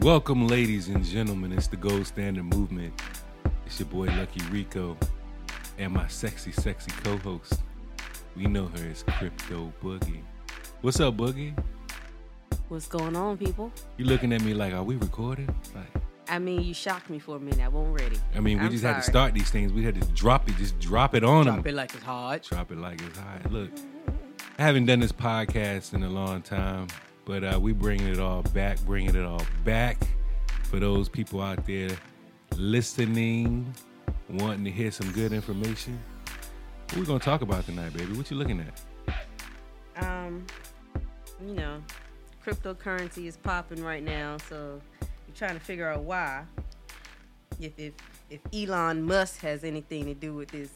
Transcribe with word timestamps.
Welcome, 0.00 0.46
ladies 0.46 0.88
and 0.88 1.04
gentlemen. 1.04 1.52
It's 1.52 1.66
the 1.66 1.76
Gold 1.76 2.06
Standard 2.06 2.44
Movement. 2.44 2.92
It's 3.66 3.80
your 3.80 3.88
boy 3.88 4.06
Lucky 4.06 4.40
Rico 4.50 4.96
and 5.78 5.92
my 5.92 6.06
sexy, 6.08 6.52
sexy 6.52 6.90
co-host. 7.02 7.54
We 8.36 8.46
know 8.46 8.66
her 8.66 8.88
as 8.90 9.02
Crypto 9.02 9.72
Boogie. 9.82 10.20
What's 10.82 11.00
up, 11.00 11.16
Boogie? 11.16 11.52
What's 12.68 12.86
going 12.86 13.16
on, 13.16 13.38
people? 13.38 13.72
You 13.96 14.04
looking 14.04 14.32
at 14.32 14.42
me 14.42 14.54
like, 14.54 14.72
are 14.72 14.84
we 14.84 14.96
recording? 14.96 15.48
Like, 15.74 16.02
I 16.28 16.38
mean, 16.38 16.62
you 16.62 16.74
shocked 16.74 17.10
me 17.10 17.18
for 17.18 17.36
a 17.36 17.40
minute. 17.40 17.60
I 17.60 17.68
wasn't 17.68 18.00
ready. 18.00 18.18
I 18.36 18.40
mean, 18.40 18.58
we 18.58 18.66
I'm 18.66 18.70
just 18.70 18.84
had 18.84 18.96
to 18.96 19.02
sorry. 19.02 19.12
start 19.12 19.34
these 19.34 19.50
things. 19.50 19.72
We 19.72 19.82
had 19.82 20.00
to 20.00 20.06
drop 20.12 20.48
it, 20.48 20.56
just 20.58 20.78
drop 20.78 21.14
it 21.14 21.24
on 21.24 21.46
them. 21.46 21.54
Drop 21.56 21.64
them. 21.64 21.74
it 21.74 21.76
like 21.76 21.94
it's 21.94 22.04
hard. 22.04 22.42
Drop 22.42 22.70
it 22.70 22.78
like 22.78 23.00
it's 23.02 23.18
hot. 23.18 23.50
Look, 23.50 23.70
I 24.58 24.62
haven't 24.62 24.86
done 24.86 25.00
this 25.00 25.12
podcast 25.12 25.94
in 25.94 26.02
a 26.04 26.08
long 26.10 26.42
time, 26.42 26.86
but 27.28 27.44
uh, 27.44 27.60
we 27.60 27.74
bringing 27.74 28.08
it 28.08 28.18
all 28.18 28.42
back, 28.54 28.80
bringing 28.86 29.14
it 29.14 29.22
all 29.24 29.42
back 29.62 29.98
for 30.62 30.80
those 30.80 31.10
people 31.10 31.42
out 31.42 31.64
there 31.66 31.90
listening, 32.56 33.70
wanting 34.30 34.64
to 34.64 34.70
hear 34.70 34.90
some 34.90 35.12
good 35.12 35.34
information. 35.34 36.00
What 36.88 36.96
we 37.00 37.04
gonna 37.04 37.18
talk 37.18 37.42
about 37.42 37.66
tonight, 37.66 37.92
baby? 37.92 38.14
What 38.14 38.30
you 38.30 38.38
looking 38.38 38.64
at? 38.66 40.02
Um, 40.02 40.46
you 41.46 41.52
know, 41.52 41.82
cryptocurrency 42.44 43.26
is 43.26 43.36
popping 43.36 43.84
right 43.84 44.02
now, 44.02 44.38
so 44.48 44.80
you're 45.00 45.36
trying 45.36 45.54
to 45.54 45.60
figure 45.60 45.86
out 45.86 46.04
why. 46.04 46.44
If 47.60 47.78
if 47.78 47.92
if 48.30 48.40
Elon 48.54 49.02
Musk 49.02 49.40
has 49.42 49.64
anything 49.64 50.06
to 50.06 50.14
do 50.14 50.32
with 50.32 50.48
this 50.48 50.70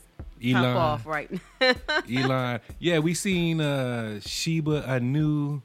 Elon. 0.45 0.63
pop 0.63 0.77
off 0.77 1.07
right 1.07 1.31
now. 1.63 1.75
Elon. 2.15 2.61
Yeah, 2.79 2.99
we 2.99 3.15
seen 3.15 3.63
uh 3.63 4.21
Shiba 4.21 4.83
Inu 4.83 5.63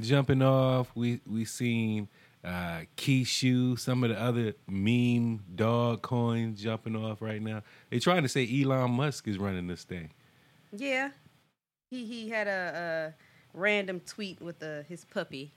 jumping 0.00 0.42
off. 0.42 0.90
We 0.94 1.20
we 1.26 1.44
seen 1.44 2.08
uh 2.44 2.82
Kishu, 2.96 3.78
some 3.78 4.04
of 4.04 4.10
the 4.10 4.20
other 4.20 4.54
meme 4.68 5.44
dog 5.54 6.02
coins 6.02 6.62
jumping 6.62 6.96
off 6.96 7.20
right 7.20 7.42
now. 7.42 7.62
They're 7.90 8.00
trying 8.00 8.22
to 8.22 8.28
say 8.28 8.48
Elon 8.62 8.92
Musk 8.92 9.26
is 9.28 9.38
running 9.38 9.66
this 9.66 9.84
thing. 9.84 10.10
yeah, 10.72 11.10
he 11.90 12.04
he 12.04 12.28
had 12.28 12.46
a, 12.46 13.14
a 13.14 13.58
random 13.58 14.00
tweet 14.00 14.40
with 14.40 14.62
uh 14.62 14.82
his 14.88 15.04
puppy, 15.04 15.52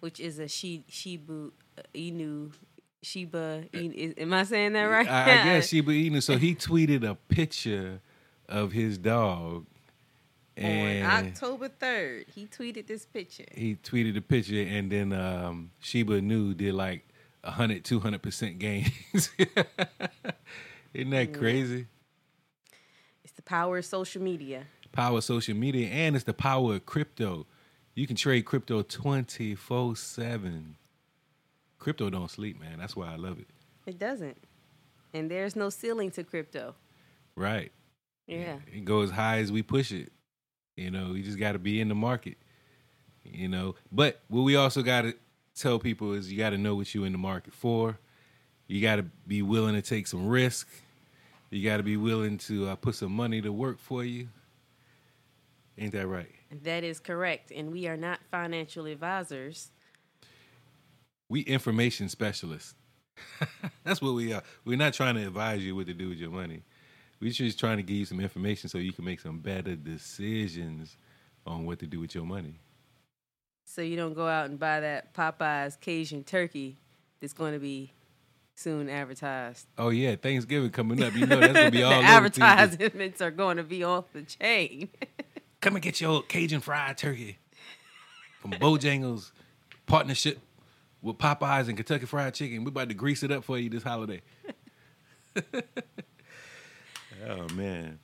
which 0.00 0.20
is 0.20 0.38
a 0.38 0.48
she 0.48 0.84
Shibu 0.90 1.52
uh, 1.78 1.82
Inu. 1.94 2.52
Shiba, 3.02 3.64
Inu. 3.74 4.14
Am 4.18 4.32
I 4.32 4.44
saying 4.44 4.72
that 4.72 4.84
right? 4.84 5.06
I, 5.06 5.22
I 5.22 5.44
guess 5.44 5.68
Shiba 5.70 5.90
Inu. 5.92 6.22
So 6.22 6.38
he 6.38 6.54
tweeted 6.54 7.06
a 7.06 7.14
picture 7.14 8.00
of 8.48 8.72
his 8.72 8.96
dog, 8.96 9.66
and 10.56 11.06
on 11.06 11.26
October 11.26 11.68
3rd, 11.68 12.26
he 12.34 12.46
tweeted 12.46 12.86
this 12.86 13.04
picture. 13.06 13.44
he 13.52 13.76
tweeted 13.76 14.16
a 14.16 14.20
picture, 14.20 14.60
and 14.62 14.90
then 14.90 15.12
um, 15.12 15.70
Shiba 15.80 16.20
Inu 16.20 16.56
did 16.56 16.74
like 16.74 17.06
100, 17.42 17.84
200 17.84 18.22
percent 18.22 18.58
gains. 18.58 19.30
Isn't 20.94 21.10
that 21.10 21.32
crazy? 21.32 21.86
It's 23.24 23.32
the 23.32 23.42
power 23.42 23.78
of 23.78 23.84
social 23.84 24.22
media. 24.22 24.64
Power 24.92 25.18
of 25.18 25.24
social 25.24 25.56
media, 25.56 25.88
and 25.88 26.14
it's 26.14 26.24
the 26.24 26.34
power 26.34 26.74
of 26.76 26.86
crypto. 26.86 27.46
You 27.94 28.06
can 28.06 28.16
trade 28.16 28.44
crypto 28.44 28.82
twenty 28.82 29.54
four 29.56 29.96
seven. 29.96 30.76
Crypto 31.78 32.10
don't 32.10 32.30
sleep, 32.30 32.60
man. 32.60 32.78
That's 32.78 32.94
why 32.96 33.12
I 33.12 33.16
love 33.16 33.38
it. 33.38 33.48
It 33.86 33.98
doesn't. 33.98 34.38
And 35.12 35.30
there's 35.30 35.54
no 35.54 35.68
ceiling 35.68 36.10
to 36.12 36.24
crypto. 36.24 36.74
Right? 37.36 37.72
Yeah. 38.26 38.56
It 38.72 38.84
goes 38.84 39.10
high 39.10 39.38
as 39.38 39.52
we 39.52 39.62
push 39.62 39.92
it. 39.92 40.10
You 40.76 40.90
know, 40.90 41.14
you 41.14 41.22
just 41.22 41.38
got 41.38 41.52
to 41.52 41.58
be 41.58 41.80
in 41.80 41.88
the 41.88 41.94
market. 41.94 42.36
You 43.24 43.48
know, 43.48 43.74
but 43.90 44.20
what 44.28 44.42
we 44.42 44.56
also 44.56 44.82
got 44.82 45.02
to 45.02 45.14
tell 45.54 45.78
people 45.78 46.12
is 46.12 46.30
you 46.30 46.38
got 46.38 46.50
to 46.50 46.58
know 46.58 46.74
what 46.74 46.94
you're 46.94 47.06
in 47.06 47.12
the 47.12 47.18
market 47.18 47.54
for. 47.54 47.98
You 48.66 48.82
got 48.82 48.96
to 48.96 49.04
be 49.26 49.42
willing 49.42 49.74
to 49.74 49.82
take 49.82 50.06
some 50.06 50.26
risk. 50.26 50.68
You 51.50 51.62
got 51.68 51.78
to 51.78 51.82
be 51.82 51.96
willing 51.96 52.38
to 52.38 52.68
uh, 52.68 52.76
put 52.76 52.96
some 52.96 53.12
money 53.12 53.40
to 53.40 53.52
work 53.52 53.78
for 53.78 54.04
you. 54.04 54.28
Ain't 55.78 55.92
that 55.92 56.06
right? 56.06 56.30
That 56.62 56.84
is 56.84 57.00
correct. 57.00 57.50
And 57.50 57.72
we 57.72 57.86
are 57.88 57.96
not 57.96 58.20
financial 58.30 58.86
advisors. 58.86 59.70
We 61.28 61.40
information 61.42 62.08
specialists. 62.08 62.74
That's 63.84 64.00
what 64.02 64.14
we 64.14 64.32
are. 64.32 64.42
We're 64.64 64.76
not 64.76 64.94
trying 64.94 65.14
to 65.16 65.26
advise 65.26 65.64
you 65.64 65.74
what 65.74 65.86
to 65.86 65.94
do 65.94 66.08
with 66.08 66.18
your 66.18 66.30
money. 66.30 66.62
We're 67.20 67.32
just 67.32 67.58
trying 67.58 67.78
to 67.78 67.82
give 67.82 67.96
you 67.96 68.04
some 68.04 68.20
information 68.20 68.68
so 68.68 68.78
you 68.78 68.92
can 68.92 69.04
make 69.04 69.20
some 69.20 69.38
better 69.38 69.76
decisions 69.76 70.96
on 71.46 71.64
what 71.64 71.78
to 71.80 71.86
do 71.86 72.00
with 72.00 72.14
your 72.14 72.24
money. 72.24 72.60
So 73.64 73.82
you 73.82 73.96
don't 73.96 74.14
go 74.14 74.28
out 74.28 74.50
and 74.50 74.58
buy 74.58 74.80
that 74.80 75.14
Popeyes 75.14 75.80
Cajun 75.80 76.24
turkey 76.24 76.76
that's 77.20 77.32
going 77.32 77.54
to 77.54 77.58
be 77.58 77.92
soon 78.54 78.88
advertised. 78.88 79.66
Oh 79.78 79.88
yeah, 79.88 80.16
Thanksgiving 80.16 80.70
coming 80.70 81.02
up. 81.02 81.14
You 81.14 81.26
know 81.26 81.40
that's 81.40 81.52
gonna 81.52 81.70
be 81.70 81.82
all 81.84 81.90
the 81.90 82.06
advertisements 82.06 83.20
are 83.20 83.30
going 83.30 83.56
to 83.56 83.62
be 83.62 83.82
off 83.82 84.12
the 84.12 84.22
chain. 84.22 84.90
Come 85.60 85.76
and 85.76 85.82
get 85.82 86.00
your 86.00 86.22
Cajun 86.22 86.60
fried 86.60 86.98
turkey 86.98 87.38
from 88.40 88.52
Bojangles 88.52 89.32
partnership 89.86 90.38
with 91.00 91.18
Popeyes 91.18 91.68
and 91.68 91.76
Kentucky 91.76 92.06
Fried 92.06 92.34
Chicken. 92.34 92.64
We're 92.64 92.68
about 92.68 92.88
to 92.90 92.94
grease 92.94 93.22
it 93.22 93.32
up 93.32 93.44
for 93.44 93.58
you 93.58 93.70
this 93.70 93.82
holiday. 93.82 94.20
oh 97.28 97.48
man, 97.54 97.98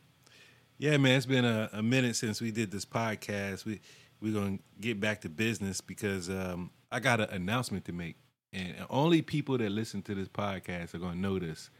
yeah, 0.78 0.96
man. 0.96 1.16
It's 1.16 1.26
been 1.26 1.44
a, 1.44 1.68
a 1.72 1.82
minute 1.82 2.16
since 2.16 2.40
we 2.40 2.50
did 2.50 2.70
this 2.70 2.84
podcast. 2.84 3.64
We 3.64 3.80
we're 4.20 4.34
gonna 4.34 4.58
get 4.80 5.00
back 5.00 5.22
to 5.22 5.28
business 5.28 5.80
because 5.80 6.28
um, 6.28 6.70
I 6.92 7.00
got 7.00 7.20
an 7.20 7.30
announcement 7.30 7.84
to 7.86 7.92
make, 7.92 8.16
and 8.52 8.74
only 8.88 9.22
people 9.22 9.58
that 9.58 9.70
listen 9.70 10.02
to 10.02 10.14
this 10.14 10.28
podcast 10.28 10.94
are 10.94 10.98
gonna 10.98 11.16
know 11.16 11.38
this 11.38 11.70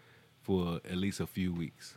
for 0.43 0.81
at 0.85 0.97
least 0.97 1.21
a 1.21 1.27
few 1.27 1.53
weeks. 1.53 1.97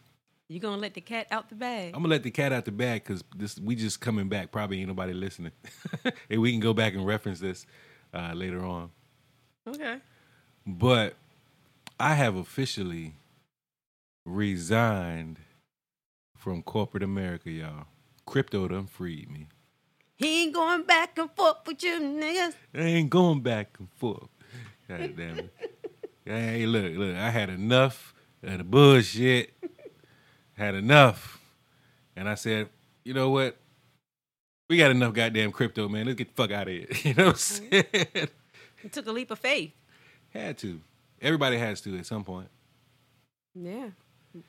you 0.49 0.59
going 0.59 0.75
to 0.75 0.81
let 0.81 0.93
the 0.93 1.01
cat 1.01 1.27
out 1.31 1.49
the 1.49 1.55
bag. 1.55 1.87
I'm 1.93 2.01
gonna 2.01 2.09
let 2.09 2.23
the 2.23 2.31
cat 2.31 2.51
out 2.51 2.65
the 2.65 2.71
bag 2.71 3.03
because 3.03 3.23
this 3.35 3.57
we 3.59 3.75
just 3.75 3.99
coming 4.01 4.27
back. 4.27 4.51
Probably 4.51 4.79
ain't 4.79 4.89
nobody 4.89 5.13
listening, 5.13 5.53
and 6.29 6.41
we 6.41 6.51
can 6.51 6.59
go 6.59 6.73
back 6.73 6.93
and 6.93 7.05
reference 7.05 7.39
this 7.39 7.65
uh, 8.13 8.33
later 8.33 8.63
on. 8.63 8.91
Okay. 9.67 9.97
But 10.65 11.15
I 11.99 12.13
have 12.15 12.35
officially 12.35 13.15
resigned 14.25 15.39
from 16.35 16.61
corporate 16.61 17.03
America, 17.03 17.49
y'all. 17.49 17.85
Crypto 18.25 18.67
done 18.67 18.87
freed 18.87 19.29
me. 19.29 19.47
He 20.15 20.43
ain't 20.43 20.53
going 20.53 20.83
back 20.83 21.17
and 21.17 21.29
forth 21.35 21.57
with 21.65 21.83
you 21.83 21.99
niggas. 21.99 22.53
I 22.73 22.79
ain't 22.79 23.09
going 23.09 23.41
back 23.41 23.75
and 23.79 23.89
forth. 23.91 24.29
God 24.87 25.15
damn 25.17 25.39
it. 25.39 25.53
hey, 26.25 26.65
look, 26.65 26.93
look, 26.95 27.15
I 27.15 27.29
had 27.29 27.49
enough 27.49 28.13
of 28.43 28.57
the 28.57 28.63
bullshit. 28.63 29.53
Had 30.53 30.75
enough. 30.75 31.39
And 32.15 32.29
I 32.29 32.35
said, 32.35 32.69
you 33.03 33.13
know 33.13 33.29
what? 33.29 33.57
We 34.69 34.77
got 34.77 34.91
enough 34.91 35.13
goddamn 35.13 35.51
crypto, 35.51 35.89
man. 35.89 36.05
Let's 36.05 36.17
get 36.17 36.35
the 36.35 36.41
fuck 36.41 36.51
out 36.51 36.67
of 36.67 36.73
here. 36.73 36.87
You 37.03 37.13
know 37.15 37.25
what 37.27 37.59
I'm 37.61 37.69
mm-hmm. 37.69 37.99
saying? 38.13 38.29
You 38.83 38.89
took 38.89 39.07
a 39.07 39.11
leap 39.11 39.31
of 39.31 39.39
faith. 39.39 39.71
Had 40.29 40.57
to. 40.59 40.81
Everybody 41.21 41.57
has 41.57 41.81
to 41.81 41.97
at 41.97 42.05
some 42.05 42.23
point, 42.23 42.49
Yeah. 43.55 43.89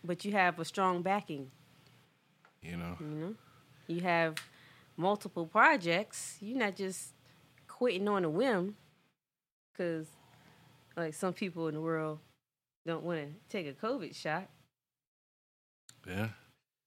But 0.03 0.25
you 0.25 0.33
have 0.33 0.59
a 0.59 0.65
strong 0.65 1.03
backing. 1.03 1.51
you 2.63 2.77
know. 2.77 2.97
You 3.01 3.07
know, 3.07 3.35
you 3.87 4.01
have 4.01 4.37
multiple 4.97 5.47
projects. 5.47 6.37
You're 6.41 6.59
not 6.59 6.77
just 6.77 7.13
quitting 7.69 8.09
on 8.09 8.25
a 8.25 8.31
whim, 8.31 8.77
because 9.73 10.07
like 10.97 11.15
some 11.15 11.33
people 11.33 11.69
in 11.69 11.75
the 11.75 11.81
world 11.81 12.19
don't 12.87 13.05
want 13.05 13.21
to 13.21 13.29
take 13.49 13.67
a 13.67 13.73
COVID 13.73 14.15
shot. 14.15 14.49
Yeah. 16.07 16.29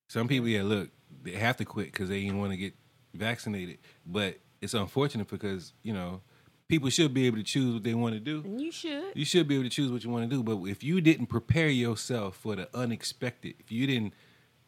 Some 0.10 0.28
people, 0.28 0.48
yeah, 0.48 0.64
look, 0.64 0.90
they 1.24 1.32
have 1.32 1.58
to 1.58 1.66
quit 1.66 1.88
because 1.92 2.10
they 2.10 2.22
didn't 2.22 2.40
want 2.40 2.52
to 2.52 2.58
get 2.58 2.74
vaccinated. 3.14 3.80
But 4.06 4.38
it's 4.62 4.74
unfortunate 4.74 5.28
because, 5.28 5.74
you 5.84 5.94
know, 5.94 6.22
people 6.68 6.90
should 6.90 7.14
be 7.14 7.26
able 7.28 7.38
to 7.38 7.44
choose 7.44 7.74
what 7.74 7.84
they 7.84 7.94
want 7.94 8.14
to 8.14 8.20
do. 8.20 8.44
You 8.58 8.72
should. 8.72 9.16
You 9.16 9.26
should 9.26 9.48
be 9.48 9.56
able 9.56 9.66
to 9.66 9.70
choose 9.70 9.92
what 9.92 10.04
you 10.04 10.10
want 10.10 10.30
to 10.30 10.36
do. 10.36 10.44
But 10.44 10.70
if 10.70 10.84
you 10.84 11.02
didn't 11.02 11.28
prepare 11.28 11.70
yourself 11.70 12.36
for 12.36 12.56
the 12.56 12.70
unexpected, 12.76 13.56
if 13.60 13.72
you 13.72 13.88
didn't 13.88 14.14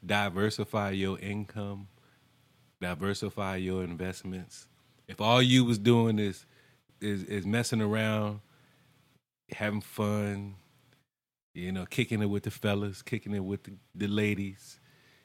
diversify 0.05 0.91
your 0.91 1.19
income, 1.19 1.87
diversify 2.81 3.57
your 3.57 3.83
investments, 3.83 4.67
if 5.07 5.19
all 5.19 5.41
you 5.41 5.65
was 5.65 5.77
doing 5.77 6.19
is 6.19 6.45
is 7.01 7.23
is 7.23 7.45
messing 7.45 7.81
around, 7.81 8.41
having 9.51 9.81
fun, 9.81 10.55
you 11.53 11.71
know, 11.71 11.85
kicking 11.85 12.21
it 12.21 12.27
with 12.27 12.43
the 12.43 12.51
fellas, 12.51 13.01
kicking 13.01 13.33
it 13.33 13.43
with 13.43 13.63
the, 13.63 13.73
the 13.95 14.07
ladies, 14.07 14.79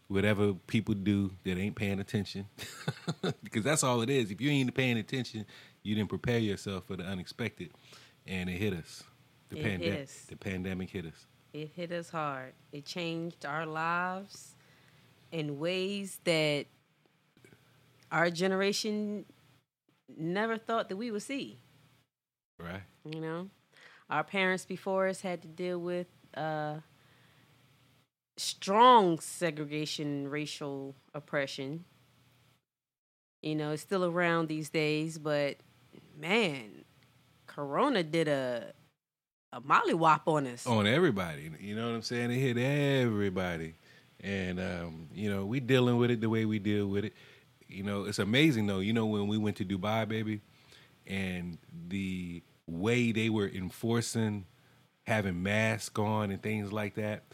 whatever 0.08 0.54
people 0.54 0.94
do 0.94 1.30
that 1.44 1.58
ain't 1.58 1.76
paying 1.76 2.00
attention. 2.00 2.46
because 3.42 3.64
that's 3.64 3.82
all 3.82 4.00
it 4.02 4.10
is. 4.10 4.30
If 4.30 4.40
you 4.40 4.50
ain't 4.50 4.74
paying 4.74 4.98
attention, 4.98 5.44
you 5.82 5.94
didn't 5.94 6.08
prepare 6.10 6.38
yourself 6.38 6.84
for 6.86 6.96
the 6.96 7.04
unexpected. 7.04 7.70
And 8.26 8.48
it 8.48 8.58
hit 8.58 8.72
us. 8.74 9.02
The 9.50 9.58
It 9.58 9.62
pandemic 9.62 10.02
us. 10.04 10.24
the 10.28 10.36
pandemic 10.36 10.90
hit 10.90 11.06
us. 11.06 11.26
It 11.52 11.70
hit 11.74 11.92
us 11.92 12.10
hard. 12.10 12.54
It 12.72 12.84
changed 12.84 13.44
our 13.44 13.66
lives 13.66 14.56
in 15.30 15.58
ways 15.58 16.18
that 16.24 16.66
our 18.10 18.30
generation 18.30 19.24
never 20.16 20.56
thought 20.56 20.88
that 20.88 20.96
we 20.96 21.10
would 21.10 21.22
see. 21.22 21.58
Right. 22.58 22.82
You 23.04 23.20
know, 23.20 23.50
our 24.08 24.24
parents 24.24 24.64
before 24.64 25.08
us 25.08 25.20
had 25.20 25.42
to 25.42 25.48
deal 25.48 25.78
with 25.78 26.06
uh, 26.36 26.76
strong 28.36 29.18
segregation, 29.20 30.28
racial 30.28 30.94
oppression. 31.14 31.84
You 33.42 33.54
know, 33.54 33.72
it's 33.72 33.82
still 33.82 34.04
around 34.04 34.48
these 34.48 34.70
days, 34.70 35.18
but 35.18 35.56
man, 36.18 36.84
Corona 37.46 38.02
did 38.02 38.28
a 38.28 38.72
a 39.52 39.60
mollywop 39.60 40.22
on 40.26 40.46
us. 40.46 40.66
On 40.66 40.86
everybody. 40.86 41.50
You 41.60 41.76
know 41.76 41.86
what 41.86 41.94
I'm 41.94 42.02
saying? 42.02 42.32
It 42.32 42.38
hit 42.38 42.58
everybody. 42.58 43.74
And 44.20 44.58
um, 44.58 45.08
you 45.14 45.30
know, 45.30 45.44
we 45.44 45.60
dealing 45.60 45.96
with 45.96 46.10
it 46.10 46.20
the 46.20 46.28
way 46.28 46.44
we 46.44 46.58
deal 46.58 46.88
with 46.88 47.04
it. 47.04 47.12
You 47.68 47.84
know, 47.84 48.04
it's 48.04 48.18
amazing 48.18 48.66
though. 48.66 48.80
You 48.80 48.92
know, 48.92 49.06
when 49.06 49.28
we 49.28 49.38
went 49.38 49.56
to 49.58 49.64
Dubai, 49.64 50.08
baby, 50.08 50.40
and 51.06 51.58
the 51.88 52.42
way 52.66 53.12
they 53.12 53.28
were 53.28 53.48
enforcing 53.48 54.46
having 55.06 55.42
masks 55.42 55.98
on 55.98 56.30
and 56.30 56.42
things 56.42 56.72
like 56.72 56.94
that, 56.94 57.24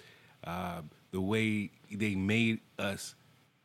uh, 0.44 0.82
the 1.10 1.20
way 1.20 1.70
they 1.90 2.14
made 2.14 2.60
us 2.78 3.14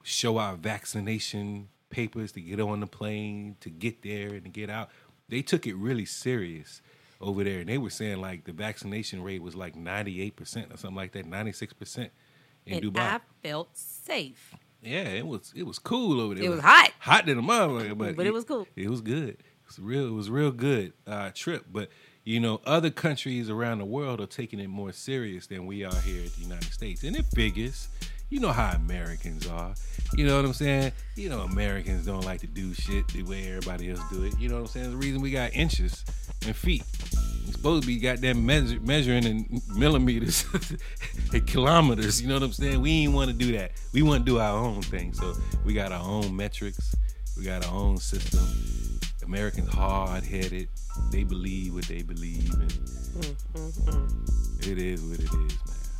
show 0.04 0.38
our 0.38 0.56
vaccination 0.56 1.69
papers 1.89 2.31
to 2.33 2.42
get 2.42 2.60
on 2.60 2.80
the 2.80 2.88
plane, 2.88 3.56
to 3.62 3.69
get 3.69 4.01
there 4.01 4.30
and 4.30 4.44
to 4.44 4.50
get 4.50 4.69
out, 4.69 4.89
they 5.30 5.42
took 5.42 5.66
it 5.66 5.75
really 5.75 6.06
serious 6.06 6.81
over 7.22 7.44
there. 7.44 7.60
And 7.60 7.69
they 7.69 7.77
were 7.77 7.89
saying 7.89 8.22
like 8.22 8.45
the 8.45 8.51
vaccination 8.51 9.24
rate 9.24 9.42
was 9.42 9.56
like 9.56 9.75
98% 9.75 10.74
or 10.74 10.77
something 10.77 10.95
like 10.95 11.13
that, 11.13 11.25
96% 11.25 12.10
in 12.66 12.74
and 12.74 12.83
Dubai. 12.83 13.00
I 13.00 13.19
felt 13.44 13.75
safe. 13.77 14.54
Yeah, 14.81 15.01
it 15.01 15.25
was 15.25 15.51
it 15.56 15.63
was 15.63 15.80
cool 15.80 16.22
over 16.22 16.36
there. 16.36 16.44
It 16.44 16.50
was 16.50 16.60
hot. 16.60 16.92
hot 17.00 17.25
than 17.25 17.39
a 17.39 17.42
motherfucker, 17.42 17.98
but 17.98 18.16
But 18.16 18.27
it 18.27 18.33
was 18.33 18.44
cool. 18.44 18.68
It 18.75 18.89
was 18.89 19.01
good. 19.01 19.30
It 19.30 19.68
was 19.68 19.80
real. 19.80 20.07
It 20.07 20.13
was 20.13 20.30
real 20.30 20.51
good 20.51 20.94
uh, 21.07 21.31
trip. 21.33 21.66
But 21.72 21.89
you 22.25 22.39
know, 22.39 22.60
other 22.66 22.89
countries 22.89 23.51
around 23.51 23.77
the 23.77 23.86
world 23.86 24.19
are 24.19 24.25
taking 24.25 24.60
it 24.60 24.68
more 24.68 24.92
serious 24.92 25.45
than 25.45 25.68
we 25.68 25.83
are 25.83 25.95
here 26.01 26.25
at 26.25 26.33
the 26.33 26.42
United 26.42 26.74
States, 26.74 27.04
and 27.04 27.16
it 27.16 27.25
biggest, 27.36 27.89
You 28.31 28.39
know 28.39 28.51
how 28.51 28.72
Americans 28.72 29.48
are. 29.48 29.75
You 30.16 30.25
know 30.25 30.36
what 30.36 30.45
I'm 30.45 30.54
saying? 30.54 30.92
You 31.16 31.30
know 31.30 31.42
Americans 31.42 32.07
don't 32.07 32.25
like 32.25 32.42
to 32.42 32.48
do 32.48 32.74
shit 32.74 33.07
the 33.10 33.22
way 33.22 33.48
everybody 33.48 33.92
else 33.92 34.01
do 34.12 34.24
it. 34.24 34.39
You 34.39 34.50
know 34.50 34.56
what 34.56 34.62
I'm 34.62 34.68
saying? 34.68 34.89
The 34.89 34.98
reason 34.98 35.22
we 35.22 35.30
got 35.30 35.54
inches 35.54 36.04
and 36.48 36.56
feet. 36.56 36.83
We're 37.45 37.51
supposed 37.51 37.83
to 37.83 37.88
be 37.88 38.00
goddamn 38.00 38.44
measure, 38.44 38.80
measuring 38.81 39.25
in 39.25 39.62
millimeters 39.75 40.45
and 41.33 41.45
kilometers. 41.45 42.19
You 42.19 42.27
know 42.27 42.33
what 42.33 42.44
I'm 42.44 42.54
saying? 42.54 42.81
We 42.81 43.04
ain't 43.04 43.13
want 43.13 43.30
to 43.30 43.38
do 43.38 43.51
that. 43.51 43.74
We 43.94 44.01
want 44.01 44.25
to 44.25 44.31
do 44.31 44.39
our 44.39 44.57
own 44.57 44.81
thing. 44.81 45.13
So 45.13 45.36
we 45.63 45.75
got 45.75 45.92
our 45.92 46.04
own 46.04 46.36
metrics. 46.36 46.95
We 47.38 47.44
got 47.44 47.63
our 47.68 47.74
own 47.74 47.98
system. 47.98 48.84
Americans 49.25 49.74
hard 49.74 50.24
headed. 50.24 50.69
They 51.12 51.24
believe 51.24 51.74
what 51.74 51.86
they 51.86 52.01
believe, 52.01 52.54
and 52.54 52.72
mm-hmm. 52.72 54.72
it 54.72 54.77
is 54.77 55.01
what 55.01 55.19
it 55.19 55.24
is, 55.24 55.33
man. 55.33 55.50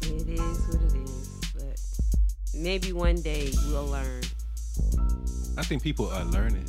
It 0.02 0.30
is 0.30 0.68
what 0.68 0.82
it 0.82 0.96
is. 1.02 1.30
But 1.54 1.80
maybe 2.54 2.94
one 2.94 3.16
day 3.16 3.52
we'll 3.68 3.88
learn. 3.88 4.22
I 5.58 5.64
think 5.64 5.84
people 5.84 6.10
are 6.10 6.26
learning. 6.26 6.68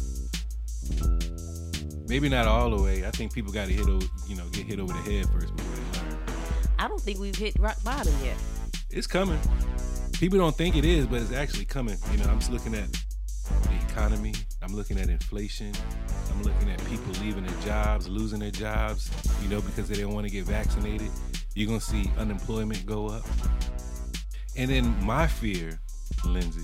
Maybe 2.09 2.29
not 2.29 2.47
all 2.47 2.71
the 2.71 2.81
way. 2.83 3.05
I 3.05 3.11
think 3.11 3.33
people 3.33 3.53
got 3.53 3.67
to 3.67 3.73
hit, 3.73 3.89
over, 3.89 4.07
you 4.29 4.37
know, 4.37 4.45
get 4.53 4.67
hit 4.67 4.79
over 4.79 4.93
the 4.93 5.01
head 5.01 5.29
first 5.31 5.57
before 5.57 5.77
they 5.77 5.83
learn. 5.99 6.17
I 6.79 6.87
don't 6.89 7.01
think 7.01 7.19
we've 7.19 7.35
hit 7.35 7.59
rock 7.59 7.83
bottom 7.83 8.15
yet. 8.25 8.37
It's 8.91 9.09
coming. 9.09 9.41
People 10.13 10.39
don't 10.39 10.55
think 10.55 10.77
it 10.77 10.85
is, 10.85 11.07
but 11.07 11.21
it's 11.21 11.33
actually 11.33 11.65
coming. 11.65 11.97
You 12.13 12.19
know, 12.19 12.25
I'm 12.25 12.39
just 12.39 12.53
looking 12.53 12.75
at 12.75 12.93
the 12.93 13.91
economy. 13.91 14.35
I'm 14.63 14.75
looking 14.75 14.99
at 14.99 15.09
inflation. 15.09 15.73
I'm 16.37 16.43
looking 16.43 16.69
at 16.71 16.85
people 16.85 17.13
leaving 17.23 17.47
their 17.47 17.61
jobs, 17.63 18.09
losing 18.09 18.41
their 18.41 18.51
jobs, 18.51 19.11
you 19.43 19.49
know, 19.49 19.63
because 19.63 19.89
they 19.89 19.97
don't 19.97 20.13
want 20.13 20.27
to 20.27 20.31
get 20.31 20.45
vaccinated. 20.45 21.09
You're 21.55 21.67
going 21.67 21.81
to 21.81 21.85
see 21.85 22.11
unemployment 22.19 22.85
go 22.85 23.07
up. 23.07 23.23
And 24.55 24.71
then 24.71 25.03
my 25.03 25.27
fear, 25.27 25.81
Lindsay, 26.27 26.61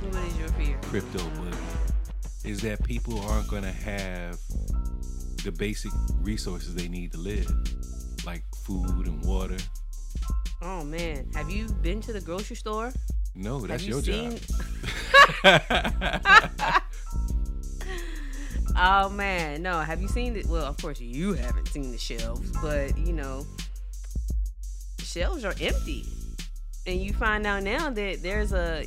What 0.00 0.14
is 0.24 0.38
your 0.38 0.48
fear? 0.48 0.78
crypto 0.82 1.18
boogie, 1.18 2.46
is 2.46 2.62
that 2.62 2.82
people 2.82 3.20
aren't 3.26 3.48
going 3.48 3.62
to 3.62 3.72
have 3.72 4.38
the 5.44 5.52
basic 5.52 5.92
resources 6.22 6.74
they 6.74 6.88
need 6.88 7.12
to 7.12 7.18
live, 7.18 7.46
like 8.24 8.42
food 8.64 9.06
and 9.06 9.22
water. 9.22 9.58
Oh 10.62 10.82
man, 10.82 11.30
have 11.34 11.50
you 11.50 11.68
been 11.82 12.00
to 12.02 12.14
the 12.14 12.22
grocery 12.22 12.56
store? 12.56 12.90
No, 13.34 13.60
that's 13.60 13.84
have 13.84 13.90
your 13.90 14.00
you 14.00 14.38
job. 15.44 16.72
oh 18.80 19.08
man, 19.10 19.62
no. 19.62 19.80
Have 19.80 20.00
you 20.00 20.08
seen 20.08 20.36
it? 20.36 20.46
Well, 20.46 20.64
of 20.64 20.76
course 20.78 21.00
you 21.00 21.34
haven't 21.34 21.68
seen 21.68 21.92
the 21.92 21.98
shelves, 21.98 22.50
but 22.62 22.96
you 22.98 23.12
know, 23.12 23.46
shelves 24.98 25.44
are 25.44 25.54
empty, 25.60 26.04
and 26.86 27.00
you 27.00 27.12
find 27.12 27.46
out 27.46 27.62
now 27.62 27.90
that 27.90 28.22
there's 28.22 28.52
a 28.52 28.84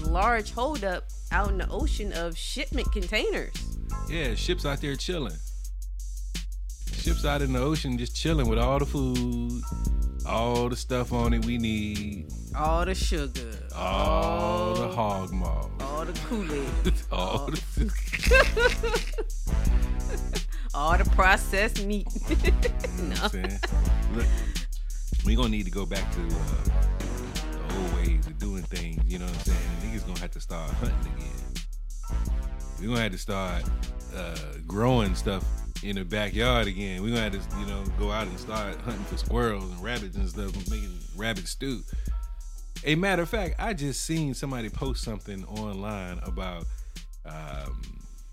large 0.00 0.52
holdup 0.52 1.04
out 1.32 1.50
in 1.50 1.58
the 1.58 1.68
ocean 1.70 2.12
of 2.12 2.36
shipment 2.36 2.90
containers. 2.92 3.54
Yeah, 4.08 4.34
ships 4.34 4.64
out 4.64 4.80
there 4.80 4.96
chilling. 4.96 5.36
Ships 6.92 7.24
out 7.24 7.42
in 7.42 7.52
the 7.52 7.60
ocean 7.60 7.98
just 7.98 8.16
chilling 8.16 8.48
with 8.48 8.58
all 8.58 8.78
the 8.78 8.86
food, 8.86 9.62
all 10.26 10.68
the 10.68 10.76
stuff 10.76 11.12
on 11.12 11.34
it 11.34 11.44
we 11.44 11.58
need, 11.58 12.26
All 12.56 12.84
the 12.84 12.94
sugar, 12.94 13.52
all 13.74 14.74
the 14.74 14.88
hog 14.88 15.32
maw, 15.32 15.68
all 15.80 16.04
the 16.04 16.12
Kool 16.28 16.52
Aid, 16.52 16.94
all 17.12 17.46
the 17.46 17.60
all 20.74 20.98
the 20.98 21.04
processed 21.14 21.86
meat. 21.86 22.06
You 22.98 23.04
know 23.04 23.16
what 23.22 23.34
Look, 24.14 24.26
we 25.24 25.34
gonna 25.36 25.48
need 25.48 25.64
to 25.64 25.70
go 25.70 25.86
back 25.86 26.10
to 26.12 26.20
uh, 26.20 26.64
the 27.52 27.58
old 27.78 27.94
ways 27.94 28.26
of 28.26 28.38
doing 28.38 28.62
things. 28.64 29.02
You 29.06 29.18
know 29.18 29.24
what 29.26 29.34
I'm 29.34 29.40
saying? 29.40 29.58
Niggas 29.82 30.06
gonna 30.06 30.20
have 30.20 30.32
to 30.32 30.40
start 30.40 30.70
hunting 30.72 31.12
again. 31.16 31.30
We 32.80 32.86
gonna 32.88 33.00
have 33.00 33.12
to 33.12 33.18
start 33.18 33.62
uh, 34.14 34.36
growing 34.66 35.14
stuff 35.14 35.44
in 35.82 35.96
the 35.96 36.04
backyard 36.04 36.66
again. 36.66 37.02
We're 37.02 37.10
gonna 37.10 37.30
have 37.30 37.32
to, 37.32 37.58
you 37.58 37.66
know, 37.66 37.84
go 37.98 38.10
out 38.10 38.26
and 38.26 38.38
start 38.38 38.76
hunting 38.80 39.04
for 39.04 39.16
squirrels 39.16 39.70
and 39.70 39.82
rabbits 39.82 40.16
and 40.16 40.28
stuff, 40.28 40.54
and 40.54 40.70
making 40.70 40.98
rabbit 41.16 41.46
stew. 41.46 41.82
A 42.84 42.94
matter 42.94 43.22
of 43.22 43.28
fact, 43.28 43.56
I 43.58 43.72
just 43.72 44.04
seen 44.04 44.34
somebody 44.34 44.68
post 44.68 45.02
something 45.02 45.44
online 45.46 46.20
about 46.22 46.64
um, 47.24 47.80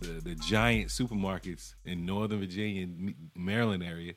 the 0.04 0.22
the 0.22 0.36
giant 0.36 0.90
supermarkets 0.90 1.76
in 1.86 2.06
Northern 2.06 2.40
Virginia, 2.40 2.84
and 2.84 3.16
Maryland 3.36 3.84
area, 3.84 4.14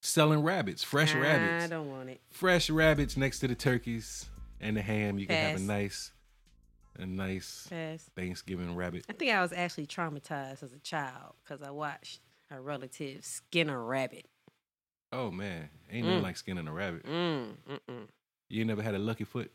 selling 0.00 0.42
rabbits, 0.42 0.82
fresh 0.82 1.14
I 1.14 1.18
rabbits, 1.18 1.64
I 1.64 1.68
don't 1.68 1.90
want 1.90 2.08
it. 2.10 2.20
fresh 2.30 2.70
rabbits 2.70 3.16
next 3.16 3.40
to 3.40 3.48
the 3.48 3.54
turkeys 3.54 4.26
and 4.60 4.76
the 4.76 4.82
ham. 4.82 5.18
You 5.18 5.26
can 5.26 5.36
have 5.36 5.56
a 5.60 5.62
nice, 5.62 6.12
a 6.98 7.04
nice 7.06 7.66
Pass. 7.68 8.08
Thanksgiving 8.16 8.74
rabbit. 8.76 9.04
I 9.08 9.12
think 9.12 9.32
I 9.32 9.40
was 9.42 9.52
actually 9.52 9.86
traumatized 9.86 10.62
as 10.62 10.72
a 10.72 10.78
child 10.78 11.34
because 11.44 11.62
I 11.62 11.70
watched 11.70 12.20
a 12.50 12.60
relative 12.60 13.24
skin 13.24 13.68
a 13.68 13.78
rabbit. 13.78 14.26
Oh 15.12 15.30
man, 15.30 15.68
ain't 15.90 16.06
nothing 16.06 16.20
Mm. 16.20 16.24
like 16.24 16.36
skinning 16.36 16.66
a 16.68 16.72
rabbit. 16.72 17.04
Mm, 17.04 17.54
mm-mm. 17.70 18.06
You 18.48 18.64
never 18.64 18.82
had 18.82 18.94
a 18.94 18.98
lucky 18.98 19.24
foot, 19.24 19.50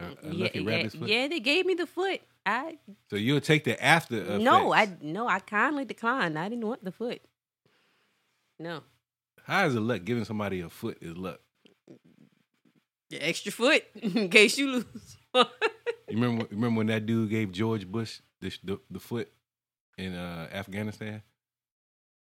a, 0.00 0.04
a 0.04 0.08
Yeah, 0.08 0.44
lucky 0.44 0.60
yeah, 0.60 0.70
rabbit's 0.76 0.94
foot. 0.94 1.08
yeah, 1.08 1.28
they 1.28 1.40
gave 1.40 1.66
me 1.66 1.74
the 1.74 1.86
foot. 1.86 2.20
I 2.46 2.78
So 3.10 3.16
you'll 3.16 3.40
take 3.40 3.64
the 3.64 3.82
after 3.82 4.22
effects. 4.22 4.44
no, 4.44 4.72
I 4.72 4.88
no, 5.02 5.26
I 5.26 5.40
kindly 5.40 5.84
declined. 5.84 6.38
I 6.38 6.48
didn't 6.48 6.66
want 6.66 6.84
the 6.84 6.92
foot. 6.92 7.20
No, 8.58 8.82
How 9.44 9.66
is 9.66 9.74
it 9.74 9.80
luck? 9.80 10.04
Giving 10.04 10.24
somebody 10.24 10.60
a 10.60 10.68
foot 10.70 10.98
is 11.02 11.16
luck. 11.16 11.40
the 13.10 13.18
extra 13.20 13.52
foot 13.52 13.82
in 13.96 14.28
case 14.30 14.56
you 14.56 14.68
lose. 14.70 15.16
You 15.34 15.44
remember? 16.10 16.44
You 16.44 16.48
remember 16.56 16.78
when 16.78 16.86
that 16.86 17.04
dude 17.04 17.28
gave 17.30 17.52
George 17.52 17.86
Bush 17.86 18.20
the 18.40 18.56
the, 18.64 18.78
the 18.90 19.00
foot 19.00 19.28
in 19.98 20.14
uh, 20.14 20.48
Afghanistan? 20.52 21.22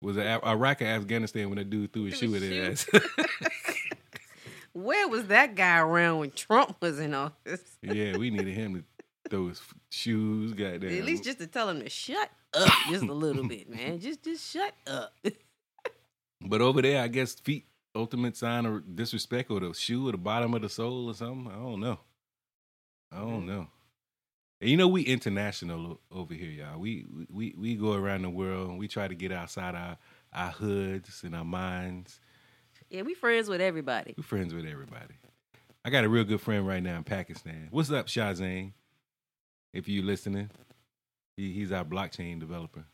Was 0.00 0.16
it 0.18 0.26
A- 0.26 0.46
Iraq 0.46 0.82
or 0.82 0.86
Afghanistan 0.86 1.48
when 1.48 1.58
that 1.58 1.68
dude 1.68 1.92
threw 1.92 2.04
his 2.04 2.18
Threw 2.18 2.28
shoe 2.28 2.36
at 2.36 2.42
his 2.42 2.84
his 2.84 2.94
ass? 2.94 3.00
Where 4.72 5.08
was 5.08 5.26
that 5.28 5.54
guy 5.54 5.78
around 5.78 6.18
when 6.18 6.30
Trump 6.30 6.76
was 6.82 6.98
in 7.00 7.14
office? 7.14 7.62
yeah, 7.82 8.16
we 8.16 8.30
needed 8.30 8.54
him 8.54 8.75
to 8.75 8.84
f- 9.33 9.75
shoes. 9.90 10.52
Goddamn. 10.52 10.99
At 10.99 11.04
least 11.04 11.25
just 11.25 11.38
to 11.38 11.47
tell 11.47 11.68
him 11.68 11.80
to 11.80 11.88
shut 11.88 12.30
up 12.54 12.73
just 12.88 13.04
a 13.04 13.12
little 13.12 13.47
bit, 13.47 13.68
man. 13.68 13.99
Just 14.00 14.23
just 14.23 14.50
shut 14.50 14.73
up. 14.87 15.14
But 16.40 16.61
over 16.61 16.83
there, 16.83 17.02
I 17.02 17.09
guess 17.09 17.35
feet 17.35 17.66
ultimate 17.95 18.37
sign 18.37 18.66
of 18.66 18.95
disrespect 18.95 19.50
or 19.50 19.61
the 19.61 19.73
shoe 19.73 20.09
or 20.09 20.12
the 20.12 20.18
bottom 20.18 20.54
of 20.54 20.62
the 20.62 20.68
sole 20.68 21.09
or 21.09 21.14
something. 21.14 21.50
I 21.50 21.56
don't 21.56 21.80
know. 21.80 21.99
I 23.11 23.18
don't 23.18 23.42
mm. 23.42 23.49
know. 23.49 23.66
And 24.61 24.71
you 24.71 24.76
know 24.76 24.88
we 24.88 25.02
international 25.02 26.00
over 26.11 26.35
here, 26.35 26.50
y'all. 26.50 26.78
We 26.78 27.06
we 27.30 27.54
we 27.59 27.75
go 27.75 27.92
around 27.92 28.23
the 28.23 28.30
world 28.30 28.78
we 28.78 28.88
try 28.88 29.06
to 29.09 29.14
get 29.14 29.33
outside 29.33 29.75
our 29.75 29.99
our 30.33 30.50
hoods 30.50 31.23
and 31.25 31.35
our 31.35 31.45
minds. 31.45 32.21
Yeah, 32.90 33.02
we 33.02 33.14
friends 33.14 33.49
with 33.49 33.61
everybody. 33.61 34.14
We're 34.16 34.23
friends 34.23 34.54
with 34.54 34.66
everybody. 34.66 35.14
I 35.85 35.90
got 35.90 36.04
a 36.04 36.09
real 36.09 36.25
good 36.25 36.40
friend 36.40 36.66
right 36.66 36.83
now 36.83 36.97
in 36.97 37.04
Pakistan. 37.04 37.68
What's 37.71 37.90
up, 37.90 38.06
Shazane? 38.06 38.73
If 39.76 39.88
you're 39.88 40.04
listening, 40.04 40.50
he, 41.37 41.52
he's 41.52 41.71
our 41.71 41.85
blockchain 41.85 42.40
developer. 42.40 42.85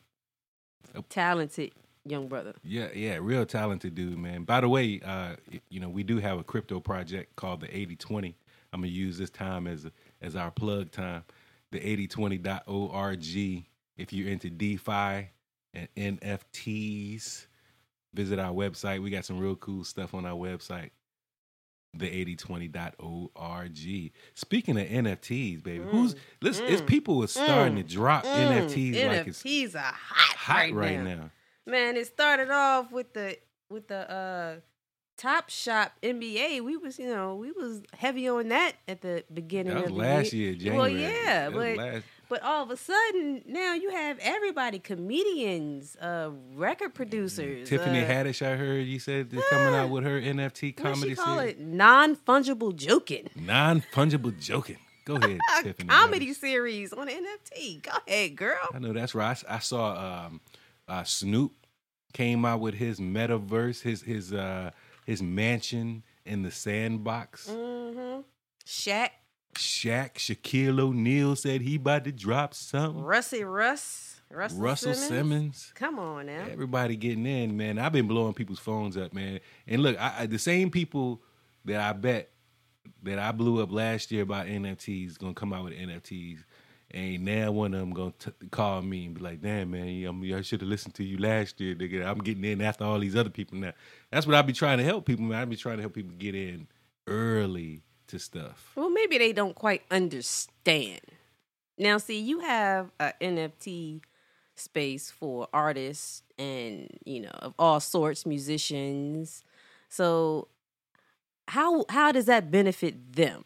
Talented. 1.08 1.72
young 2.04 2.26
brother. 2.28 2.54
Yeah, 2.64 2.88
yeah, 2.94 3.18
real 3.20 3.46
talented 3.46 3.94
dude, 3.94 4.18
man. 4.18 4.42
By 4.44 4.60
the 4.60 4.68
way, 4.68 5.00
uh, 5.04 5.36
you 5.68 5.80
know, 5.80 5.88
we 5.88 6.02
do 6.02 6.18
have 6.18 6.38
a 6.38 6.44
crypto 6.44 6.80
project 6.80 7.36
called 7.36 7.60
the 7.60 7.68
8020. 7.68 8.36
I'm 8.72 8.80
gonna 8.80 8.88
use 8.88 9.16
this 9.16 9.30
time 9.30 9.66
as 9.66 9.86
as 10.20 10.34
our 10.34 10.50
plug 10.50 10.90
time. 10.90 11.24
The 11.70 11.80
8020.org. 12.08 13.64
If 13.96 14.12
you're 14.12 14.28
into 14.28 14.50
DeFi 14.50 15.30
and 15.74 15.88
NFTs, 15.96 17.46
visit 18.12 18.38
our 18.38 18.52
website. 18.52 19.02
We 19.02 19.10
got 19.10 19.24
some 19.24 19.38
real 19.38 19.56
cool 19.56 19.84
stuff 19.84 20.14
on 20.14 20.26
our 20.26 20.36
website. 20.36 20.90
The 21.94 22.24
8020.org. 22.36 24.12
Speaking 24.34 24.78
of 24.80 24.86
NFTs, 24.86 25.62
baby, 25.62 25.84
mm, 25.84 25.90
who's 25.90 26.14
listen, 26.40 26.64
it's 26.66 26.80
mm, 26.80 26.86
people 26.86 27.22
are 27.22 27.26
starting 27.26 27.76
to 27.76 27.84
mm, 27.84 27.88
drop 27.88 28.24
NFTs 28.24 29.06
like 29.06 29.26
it's 29.26 29.42
NFTs 29.42 29.74
are 29.74 29.78
hot, 29.92 30.36
hot 30.36 30.56
right, 30.56 30.74
right 30.74 30.98
now. 30.98 31.14
now. 31.14 31.30
Man, 31.66 31.96
it 31.98 32.06
started 32.06 32.50
off 32.50 32.90
with 32.92 33.12
the 33.12 33.36
with 33.70 33.88
the 33.88 34.10
uh 34.10 34.56
Top 35.18 35.50
Shot 35.50 35.92
NBA. 36.02 36.62
We 36.64 36.76
was, 36.78 36.98
you 36.98 37.06
know, 37.08 37.36
we 37.36 37.52
was 37.52 37.82
heavy 37.96 38.26
on 38.28 38.48
that 38.48 38.72
at 38.88 39.02
the 39.02 39.24
beginning 39.32 39.74
That 39.74 39.82
was 39.82 39.90
of 39.90 39.96
the 39.96 40.02
last 40.02 40.32
year. 40.32 40.54
January. 40.54 40.78
Well, 40.78 40.88
yeah, 40.88 41.50
That 41.50 41.52
but 41.54 41.76
last- 41.76 42.04
but 42.32 42.42
all 42.42 42.62
of 42.62 42.70
a 42.70 42.78
sudden 42.78 43.42
now 43.44 43.74
you 43.74 43.90
have 43.90 44.18
everybody, 44.22 44.78
comedians, 44.78 45.96
uh, 45.96 46.30
record 46.54 46.94
producers. 46.94 47.68
Tiffany 47.68 48.00
uh, 48.00 48.08
Haddish, 48.08 48.40
I 48.40 48.56
heard 48.56 48.86
you 48.86 48.98
said 48.98 49.34
is 49.34 49.44
coming 49.50 49.74
out 49.74 49.90
with 49.90 50.04
her 50.04 50.18
NFT 50.18 50.74
comedy. 50.74 51.00
what 51.00 51.08
she 51.10 51.14
call 51.14 51.36
series. 51.36 51.52
it? 51.56 51.60
Non 51.60 52.16
fungible 52.16 52.74
joking. 52.74 53.28
Non 53.36 53.82
fungible 53.92 54.34
joking. 54.40 54.78
Go 55.04 55.16
ahead, 55.16 55.40
Tiffany. 55.62 55.88
comedy 55.90 56.28
Haddish. 56.28 56.36
series 56.36 56.94
on 56.94 57.06
NFT. 57.08 57.82
Go 57.82 57.90
ahead, 58.08 58.34
girl. 58.34 58.66
I 58.72 58.78
know 58.78 58.94
that's 58.94 59.14
right. 59.14 59.36
I 59.46 59.58
saw 59.58 60.24
um, 60.24 60.40
uh, 60.88 61.04
Snoop 61.04 61.52
came 62.14 62.46
out 62.46 62.60
with 62.60 62.76
his 62.76 62.98
metaverse, 62.98 63.82
his 63.82 64.00
his 64.00 64.32
uh, 64.32 64.70
his 65.04 65.22
mansion 65.22 66.02
in 66.24 66.44
the 66.44 66.50
sandbox. 66.50 67.50
Mm-hmm. 67.50 68.20
Shaq, 68.66 69.10
Shaq, 69.54 70.14
Shaquille 70.14 70.80
O'Neal 70.80 71.36
said 71.36 71.60
he 71.60 71.76
about 71.76 72.04
to 72.04 72.12
drop 72.12 72.54
something. 72.54 73.02
Russie 73.02 73.44
Russ, 73.44 74.20
Russell, 74.30 74.60
Russell 74.60 74.94
Simmons. 74.94 75.08
Simmons. 75.08 75.72
Come 75.74 75.98
on 75.98 76.26
now. 76.26 76.46
Everybody 76.50 76.96
getting 76.96 77.26
in, 77.26 77.56
man. 77.56 77.78
I've 77.78 77.92
been 77.92 78.08
blowing 78.08 78.34
people's 78.34 78.58
phones 78.58 78.96
up, 78.96 79.12
man. 79.12 79.40
And 79.66 79.82
look, 79.82 80.00
I, 80.00 80.14
I, 80.20 80.26
the 80.26 80.38
same 80.38 80.70
people 80.70 81.22
that 81.64 81.80
I 81.80 81.92
bet 81.92 82.30
that 83.02 83.18
I 83.18 83.32
blew 83.32 83.62
up 83.62 83.70
last 83.70 84.10
year 84.10 84.22
about 84.22 84.46
NFTs 84.46 85.18
gonna 85.18 85.34
come 85.34 85.52
out 85.52 85.64
with 85.64 85.74
NFTs. 85.74 86.44
And 86.94 87.24
now 87.24 87.52
one 87.52 87.72
of 87.72 87.80
them 87.80 87.90
gonna 87.92 88.12
t- 88.18 88.48
call 88.50 88.82
me 88.82 89.06
and 89.06 89.14
be 89.14 89.20
like, 89.20 89.40
"Damn, 89.40 89.70
man, 89.70 89.86
I, 89.86 90.36
I 90.36 90.42
should 90.42 90.60
have 90.60 90.68
listened 90.68 90.94
to 90.94 91.04
you 91.04 91.16
last 91.18 91.58
year, 91.60 91.74
nigga. 91.74 92.04
I'm 92.06 92.18
getting 92.18 92.44
in 92.44 92.60
after 92.60 92.84
all 92.84 92.98
these 92.98 93.16
other 93.16 93.30
people 93.30 93.56
now." 93.58 93.72
That's 94.10 94.26
what 94.26 94.36
I 94.36 94.42
be 94.42 94.52
trying 94.52 94.78
to 94.78 94.84
help 94.84 95.06
people, 95.06 95.24
man. 95.24 95.40
I 95.40 95.44
be 95.46 95.56
trying 95.56 95.76
to 95.76 95.82
help 95.82 95.94
people 95.94 96.14
get 96.18 96.34
in 96.34 96.68
early 97.06 97.82
to 98.12 98.18
stuff. 98.18 98.72
Well, 98.76 98.90
maybe 98.90 99.18
they 99.18 99.32
don't 99.32 99.54
quite 99.54 99.82
understand. 99.90 101.00
Now, 101.78 101.98
see, 101.98 102.20
you 102.20 102.40
have 102.40 102.90
a 103.00 103.12
NFT 103.20 104.02
space 104.54 105.10
for 105.10 105.48
artists 105.52 106.22
and 106.38 106.88
you 107.04 107.20
know 107.20 107.30
of 107.40 107.54
all 107.58 107.80
sorts, 107.80 108.24
musicians. 108.26 109.42
So, 109.88 110.48
how 111.48 111.84
how 111.88 112.12
does 112.12 112.26
that 112.26 112.50
benefit 112.50 113.14
them 113.14 113.44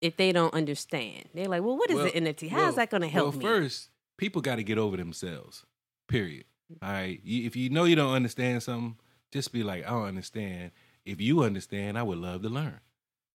if 0.00 0.16
they 0.16 0.32
don't 0.32 0.54
understand? 0.54 1.24
They're 1.34 1.48
like, 1.48 1.62
well, 1.62 1.76
what 1.76 1.90
is 1.90 1.96
Well- 1.96 2.06
an 2.14 2.24
NFT? 2.26 2.48
How 2.50 2.58
well- 2.58 2.68
is 2.68 2.76
that 2.76 2.90
going 2.90 3.02
to 3.02 3.08
help 3.08 3.34
well, 3.34 3.38
me? 3.38 3.44
first, 3.44 3.88
people 4.18 4.42
got 4.42 4.56
to 4.56 4.62
get 4.62 4.78
over 4.78 4.96
themselves. 4.96 5.64
Period. 6.08 6.44
All 6.82 6.90
right. 6.90 7.20
If 7.24 7.56
you 7.56 7.70
know 7.70 7.84
you 7.84 7.96
don't 7.96 8.12
understand 8.14 8.62
something, 8.62 8.96
just 9.32 9.52
be 9.52 9.62
like, 9.62 9.84
I 9.86 9.90
don't 9.90 10.06
understand. 10.08 10.72
If 11.04 11.20
you 11.20 11.42
understand, 11.42 11.96
I 11.98 12.02
would 12.02 12.18
love 12.18 12.42
to 12.42 12.48
learn. 12.48 12.80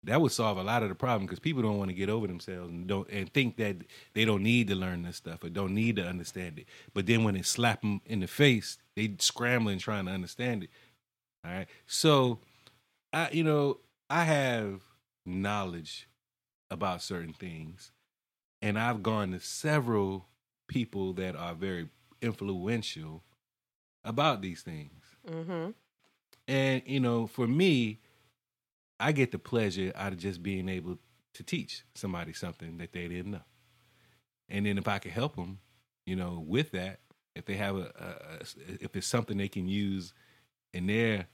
That 0.04 0.20
would 0.20 0.32
solve 0.32 0.58
a 0.58 0.64
lot 0.64 0.82
of 0.82 0.90
the 0.90 0.96
problem 0.96 1.28
because 1.28 1.40
people 1.40 1.62
don't 1.62 1.78
want 1.78 1.90
to 1.90 1.96
get 1.96 2.10
over 2.10 2.26
themselves 2.26 2.70
and 2.70 2.88
don't 2.88 3.08
and 3.10 3.32
think 3.32 3.58
that 3.58 3.78
they 4.14 4.26
don't 4.26 4.42
need 4.42 4.68
to 4.70 4.76
learn 4.76 5.04
this 5.04 5.18
stuff 5.18 5.44
or 5.44 5.50
don't 5.50 5.76
need 5.76 5.98
to 5.98 6.08
understand 6.08 6.58
it. 6.58 6.66
But 6.94 7.06
then 7.06 7.24
when 7.24 7.36
it 7.36 7.46
slap 7.46 7.82
them 7.82 8.02
in 8.08 8.20
the 8.20 8.28
face, 8.28 8.80
they 8.96 9.14
scrambling 9.20 9.78
trying 9.78 10.06
to 10.06 10.12
understand 10.12 10.64
it. 10.64 10.70
All 11.46 11.52
right. 11.52 11.68
So, 11.86 12.40
I 13.14 13.30
you 13.32 13.44
know 13.44 13.78
I 14.10 14.24
have 14.24 14.82
knowledge 15.26 16.08
about 16.72 17.04
certain 17.04 17.34
things, 17.34 17.92
and 18.62 18.80
I've 18.80 19.04
gone 19.04 19.32
to 19.34 19.40
several 19.40 20.26
people 20.68 21.14
that 21.14 21.36
are 21.36 21.54
very 21.54 21.90
influential 22.22 23.24
about 24.04 24.42
these 24.42 24.62
things. 24.62 25.04
mm-hmm. 25.30 25.72
And 26.48 26.82
you 26.86 27.00
know, 27.00 27.28
for 27.28 27.48
me, 27.48 28.00
I 29.02 29.12
get 29.12 29.32
the 29.32 29.40
pleasure 29.40 29.92
out 29.96 30.14
of 30.14 30.20
just 30.20 30.44
being 30.44 30.70
able 30.70 30.98
to 31.34 31.44
teach 31.44 31.84
somebody 31.96 32.34
something 32.34 32.78
that 32.78 32.94
they 32.94 33.08
didn't 33.08 33.32
know. 33.32 33.42
And 34.50 34.66
then 34.66 34.78
if 34.78 34.88
I 34.88 35.00
can 35.00 35.12
help 35.12 35.36
them, 35.36 35.60
you 36.06 36.16
know, 36.16 36.44
with 36.46 36.72
that, 36.72 37.00
if 37.36 37.46
they 37.46 37.56
have 37.56 37.78
a, 37.78 37.80
a, 37.80 38.06
a 38.42 38.84
if 38.84 38.96
it's 38.96 39.08
something 39.08 39.38
they 39.38 39.48
can 39.48 39.68
use 39.68 40.14
in 40.74 40.88
their 40.88 41.28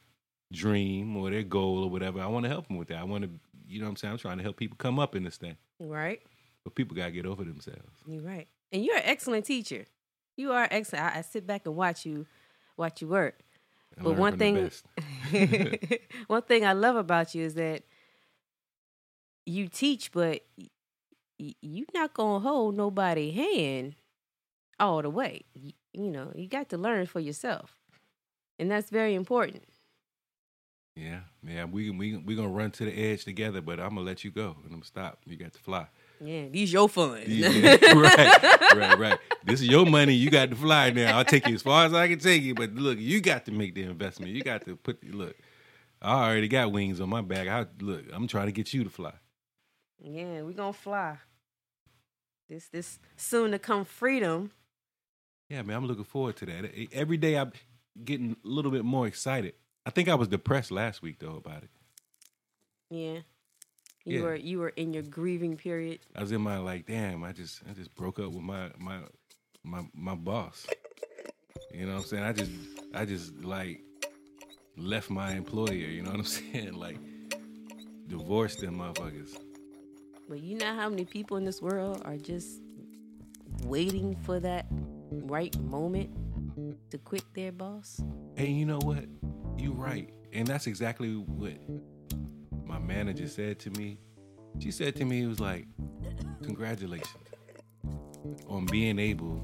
dream 0.51 1.17
or 1.17 1.29
their 1.29 1.43
goal 1.43 1.83
or 1.83 1.89
whatever, 1.89 2.21
I 2.21 2.27
want 2.27 2.43
to 2.43 2.49
help 2.49 2.67
them 2.67 2.77
with 2.77 2.87
that. 2.89 2.99
I 2.99 3.03
want 3.03 3.23
to, 3.23 3.29
you 3.67 3.79
know 3.79 3.85
what 3.85 3.91
I'm 3.91 3.95
saying? 3.97 4.11
I'm 4.13 4.17
trying 4.19 4.37
to 4.37 4.43
help 4.43 4.57
people 4.57 4.77
come 4.77 4.99
up 4.99 5.15
in 5.15 5.23
this 5.23 5.37
thing. 5.37 5.57
Right. 5.79 6.21
But 6.63 6.75
people 6.75 6.95
got 6.95 7.05
to 7.07 7.11
get 7.11 7.25
over 7.25 7.43
themselves. 7.43 8.03
You're 8.05 8.21
right. 8.21 8.47
And 8.71 8.85
you're 8.85 8.97
an 8.97 9.03
excellent 9.05 9.45
teacher. 9.45 9.85
You 10.35 10.51
are 10.51 10.67
excellent. 10.69 11.05
I, 11.05 11.19
I 11.19 11.21
sit 11.21 11.47
back 11.47 11.65
and 11.65 11.75
watch 11.75 12.05
you 12.05 12.27
watch 12.77 13.01
you 13.01 13.07
work. 13.07 13.39
But 14.01 14.13
one 14.13 14.33
thing 14.33 14.71
one 16.27 16.41
thing 16.43 16.65
I 16.65 16.73
love 16.73 16.95
about 16.95 17.33
you 17.35 17.43
is 17.43 17.55
that 17.55 17.83
you 19.45 19.67
teach, 19.67 20.11
but 20.11 20.41
y- 20.57 20.67
y- 21.39 21.55
you 21.61 21.85
not 21.93 22.13
gonna 22.13 22.39
hold 22.39 22.75
nobody 22.75 23.31
hand 23.31 23.95
all 24.79 25.01
the 25.01 25.09
way. 25.09 25.43
Y- 25.55 25.73
You 25.93 26.11
know, 26.11 26.31
you 26.35 26.47
got 26.47 26.69
to 26.69 26.77
learn 26.77 27.05
for 27.07 27.19
yourself, 27.19 27.75
and 28.59 28.69
that's 28.71 28.89
very 28.89 29.15
important. 29.15 29.63
Yeah, 30.97 31.19
yeah, 31.47 31.65
we 31.65 31.91
we 31.91 32.17
we 32.17 32.35
gonna 32.35 32.47
run 32.49 32.71
to 32.71 32.85
the 32.85 32.91
edge 32.91 33.23
together, 33.23 33.61
but 33.61 33.79
I'm 33.79 33.89
gonna 33.89 34.01
let 34.01 34.23
you 34.23 34.31
go 34.31 34.55
and 34.65 34.73
I'm 34.73 34.81
stop. 34.81 35.19
You 35.27 35.37
got 35.37 35.53
to 35.53 35.59
fly. 35.59 35.87
Yeah, 36.19 36.47
these 36.47 36.73
your 36.73 36.89
fun. 36.89 37.21
Yeah, 37.27 37.49
right, 37.93 38.73
right, 38.75 38.97
right. 38.97 39.19
This 39.45 39.61
is 39.61 39.67
your 39.67 39.85
money. 39.85 40.13
You 40.13 40.31
got 40.31 40.49
to 40.49 40.55
fly 40.55 40.89
now. 40.89 41.19
I'll 41.19 41.25
take 41.25 41.47
you 41.47 41.53
as 41.53 41.61
far 41.61 41.85
as 41.85 41.93
I 41.93 42.07
can 42.07 42.17
take 42.17 42.41
you, 42.41 42.55
but 42.55 42.73
look, 42.73 42.97
you 42.97 43.21
got 43.21 43.45
to 43.45 43.51
make 43.51 43.75
the 43.75 43.83
investment. 43.83 44.31
You 44.31 44.41
got 44.41 44.65
to 44.65 44.75
put. 44.75 45.03
Look, 45.13 45.35
I 46.01 46.27
already 46.27 46.47
got 46.47 46.71
wings 46.71 46.99
on 46.99 47.09
my 47.09 47.21
back. 47.21 47.47
I 47.47 47.67
look. 47.79 48.05
I'm 48.11 48.27
trying 48.27 48.47
to 48.47 48.51
get 48.51 48.73
you 48.73 48.83
to 48.83 48.89
fly. 48.89 49.13
Yeah, 49.99 50.41
we 50.41 50.55
gonna 50.55 50.73
fly. 50.73 51.17
This 52.49 52.69
this 52.69 52.97
soon 53.17 53.51
to 53.51 53.59
come 53.59 53.85
freedom. 53.85 54.49
Yeah, 55.47 55.61
man, 55.61 55.77
I'm 55.77 55.85
looking 55.85 56.05
forward 56.05 56.37
to 56.37 56.47
that. 56.47 56.71
Every 56.91 57.17
day 57.17 57.37
I'm 57.37 57.51
getting 58.03 58.31
a 58.43 58.47
little 58.47 58.71
bit 58.71 58.83
more 58.83 59.05
excited. 59.05 59.53
I 59.87 59.89
think 59.89 60.09
I 60.09 60.15
was 60.15 60.27
depressed 60.27 60.69
last 60.69 61.01
week 61.01 61.19
though 61.19 61.37
about 61.37 61.63
it. 61.63 61.69
Yeah. 62.89 63.19
You 64.03 64.17
Yeah. 64.19 64.21
were 64.21 64.35
you 64.35 64.59
were 64.59 64.69
in 64.69 64.93
your 64.93 65.03
grieving 65.03 65.55
period. 65.55 65.99
I 66.13 66.19
was 66.19 66.33
in 66.33 66.41
my 66.41 66.57
like, 66.57 66.85
damn, 66.85 67.23
I 67.23 67.31
just 67.31 67.61
I 67.69 67.73
just 67.73 67.95
broke 67.95 68.19
up 68.19 68.33
with 68.33 68.43
my 68.43 68.69
my 68.77 68.99
my 69.63 69.87
my 69.93 70.13
boss. 70.15 70.67
You 71.73 71.85
know 71.85 71.93
what 71.95 72.01
I'm 72.01 72.05
saying? 72.05 72.23
I 72.23 72.33
just 72.33 72.51
I 72.93 73.05
just 73.05 73.33
like 73.41 73.79
left 74.75 75.09
my 75.09 75.31
employer, 75.31 75.71
you 75.73 76.01
know 76.03 76.11
what 76.11 76.19
I'm 76.19 76.25
saying? 76.41 76.73
Like 76.73 76.97
divorced 78.07 78.59
them 78.59 78.79
motherfuckers. 78.79 79.37
But 80.27 80.41
you 80.41 80.57
know 80.57 80.75
how 80.75 80.89
many 80.89 81.05
people 81.05 81.37
in 81.37 81.45
this 81.45 81.61
world 81.61 82.01
are 82.03 82.17
just 82.17 82.59
waiting 83.63 84.17
for 84.25 84.41
that 84.41 84.65
right 85.09 85.57
moment 85.61 86.09
to 86.91 86.97
quit 86.97 87.23
their 87.33 87.53
boss? 87.53 88.01
And 88.35 88.49
you 88.59 88.65
know 88.65 88.79
what? 88.79 89.05
You 89.57 89.71
mm-hmm. 89.71 89.81
right. 89.81 90.13
And 90.33 90.47
that's 90.47 90.67
exactly 90.67 91.15
what 91.15 91.53
my 92.65 92.79
manager 92.79 93.27
said 93.27 93.59
to 93.59 93.69
me. 93.71 93.97
She 94.59 94.71
said 94.71 94.95
to 94.97 95.05
me, 95.05 95.23
it 95.23 95.27
was 95.27 95.39
like, 95.39 95.67
congratulations 96.43 97.15
on 98.47 98.65
being 98.65 98.99
able 98.99 99.41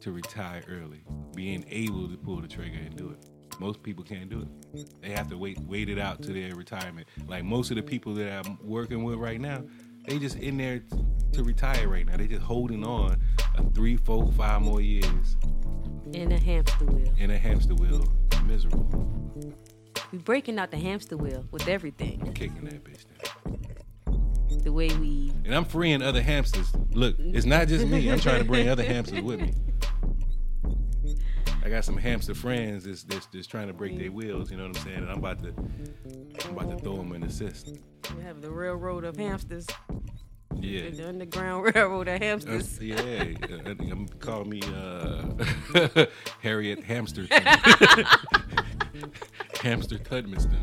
to 0.00 0.12
retire 0.12 0.62
early, 0.68 1.02
being 1.34 1.64
able 1.68 2.08
to 2.08 2.16
pull 2.16 2.40
the 2.40 2.48
trigger 2.48 2.78
and 2.78 2.96
do 2.96 3.10
it. 3.10 3.18
Most 3.60 3.82
people 3.82 4.04
can't 4.04 4.28
do 4.28 4.42
it. 4.42 5.02
They 5.02 5.10
have 5.10 5.28
to 5.30 5.38
wait 5.38 5.58
wait 5.60 5.88
it 5.88 5.98
out 5.98 6.22
to 6.22 6.32
their 6.32 6.54
retirement. 6.54 7.08
Like 7.26 7.44
most 7.44 7.70
of 7.70 7.76
the 7.76 7.82
people 7.82 8.14
that 8.14 8.46
I'm 8.46 8.58
working 8.62 9.02
with 9.02 9.16
right 9.16 9.40
now, 9.40 9.64
they 10.06 10.18
just 10.18 10.36
in 10.36 10.56
there 10.56 10.80
to 11.32 11.42
retire 11.42 11.88
right 11.88 12.06
now. 12.06 12.16
They 12.16 12.28
just 12.28 12.42
holding 12.42 12.84
on 12.84 13.20
a 13.56 13.64
three, 13.70 13.96
four, 13.96 14.30
five 14.32 14.62
more 14.62 14.80
years 14.80 15.36
In 16.12 16.32
a 16.32 16.38
hamster 16.38 16.84
wheel. 16.84 17.12
in 17.18 17.30
a 17.30 17.38
hamster 17.38 17.74
wheel, 17.74 18.04
miserable. 18.46 19.17
We 20.12 20.18
breaking 20.18 20.58
out 20.58 20.70
the 20.70 20.78
hamster 20.78 21.16
wheel 21.16 21.44
with 21.50 21.68
everything. 21.68 22.22
You 22.24 22.32
kicking 22.32 22.64
that 22.64 22.82
bitch 22.84 23.04
down. 23.22 24.62
The 24.64 24.72
way 24.72 24.88
we 24.96 25.32
And 25.44 25.54
I'm 25.54 25.64
freeing 25.64 26.02
other 26.02 26.22
hamsters. 26.22 26.72
Look, 26.92 27.16
it's 27.18 27.46
not 27.46 27.68
just 27.68 27.86
me. 27.86 28.08
I'm 28.10 28.18
trying 28.20 28.38
to 28.40 28.44
bring 28.46 28.68
other 28.68 28.82
hamsters 28.84 29.20
with 29.22 29.40
me. 29.40 29.52
I 31.64 31.68
got 31.68 31.84
some 31.84 31.96
hamster 31.98 32.34
friends 32.34 32.84
that's, 32.84 33.02
that's 33.04 33.26
just 33.26 33.50
trying 33.50 33.66
to 33.66 33.74
break 33.74 33.98
their 33.98 34.10
wheels. 34.10 34.50
You 34.50 34.56
know 34.56 34.66
what 34.68 34.76
I'm 34.78 34.82
saying? 34.84 34.98
And 34.98 35.10
I'm 35.10 35.18
about 35.18 35.42
to 35.42 35.52
I'm 36.46 36.56
about 36.56 36.70
to 36.70 36.82
throw 36.82 36.96
them 36.96 37.12
an 37.12 37.22
assist. 37.24 37.78
We 38.16 38.22
have 38.22 38.40
the 38.40 38.50
railroad 38.50 39.04
of 39.04 39.16
hamsters. 39.18 39.66
Yeah. 40.56 40.88
The 40.90 41.08
underground 41.08 41.64
railroad 41.74 42.08
of 42.08 42.14
Uh, 42.20 42.24
hamsters. 42.24 42.80
yeah, 42.80 42.96
uh, 42.96 43.70
I'm 43.78 44.08
call 44.18 44.44
me 44.44 44.60
uh, 44.74 46.06
Harriet 46.40 46.82
Hamsterton, 46.84 47.38
Hamster 49.62 49.98
Tudmiston, 49.98 50.58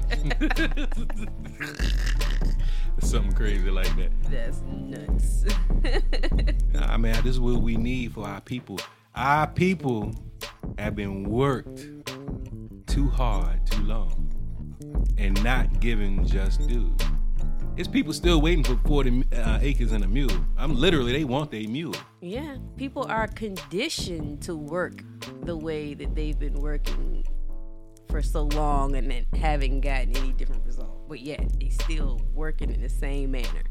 something 3.00 3.34
crazy 3.34 3.70
like 3.70 3.94
that. 3.98 4.12
That's 4.30 4.62
nuts. 4.62 5.46
Nah, 6.74 6.98
man, 6.98 7.16
this 7.24 7.32
is 7.36 7.40
what 7.40 7.62
we 7.62 7.78
need 7.78 8.14
for 8.14 8.28
our 8.28 8.42
people. 8.42 8.78
Our 9.16 9.48
people 9.48 10.12
have 10.78 10.94
been 10.94 11.24
worked 11.24 11.88
too 12.86 13.08
hard, 13.08 13.66
too 13.66 13.82
long, 13.84 14.30
and 15.18 15.42
not 15.42 15.80
given 15.80 16.28
just 16.28 16.68
due. 16.68 16.94
It's 17.78 17.88
people 17.88 18.12
still 18.12 18.42
waiting 18.42 18.64
for 18.66 18.76
40 18.86 19.24
uh, 19.34 19.60
acres 19.62 19.94
and 19.94 20.04
a 20.04 20.08
mule. 20.08 20.36
I'm 20.58 20.76
literally, 20.76 21.14
they 21.14 21.24
want 21.24 21.50
their 21.52 21.66
mule. 21.68 21.96
yeah, 22.20 22.58
people 22.76 23.06
are 23.10 23.28
conditioned 23.28 24.42
to 24.44 24.56
work 24.58 25.02
the 25.44 25.56
way 25.56 25.94
that 25.94 26.14
they've 26.14 26.38
been 26.38 26.56
working 26.56 27.24
for 28.16 28.22
so 28.22 28.44
long 28.44 28.96
and 28.96 29.12
then 29.12 29.26
haven't 29.38 29.82
gotten 29.82 30.16
any 30.16 30.32
different 30.32 30.66
result. 30.66 31.06
But 31.10 31.20
yet 31.20 31.60
they 31.60 31.68
still 31.68 32.22
working 32.34 32.74
in 32.74 32.82
the 32.82 32.88
same 32.88 33.32
manner. 33.32 33.64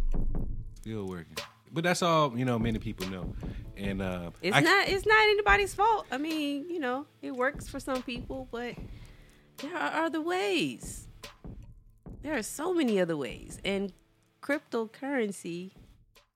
Still 0.83 1.07
working. 1.07 1.35
But 1.73 1.85
that's 1.85 2.03
all, 2.03 2.37
you 2.37 2.45
know, 2.45 2.59
many 2.59 2.79
people 2.79 3.07
know. 3.09 3.35
And 3.79 4.03
uh, 4.03 4.33
It's 4.43 4.55
I- 4.55 4.61
not 4.61 4.87
it's 4.89 5.07
not 5.07 5.23
anybody's 5.29 5.73
fault. 5.75 6.05
I 6.13 6.19
mean, 6.19 6.69
you 6.69 6.79
know, 6.79 7.07
it 7.23 7.35
works 7.35 7.69
for 7.71 7.81
some 7.81 8.03
people, 8.03 8.47
but 8.53 8.75
there 9.59 9.75
are 9.75 10.05
other 10.05 10.21
ways. 10.21 11.09
There 12.23 12.37
are 12.37 12.43
so 12.43 12.75
many 12.75 13.01
other 13.01 13.17
ways. 13.17 13.59
And 13.65 13.95
cryptocurrency, 14.43 15.71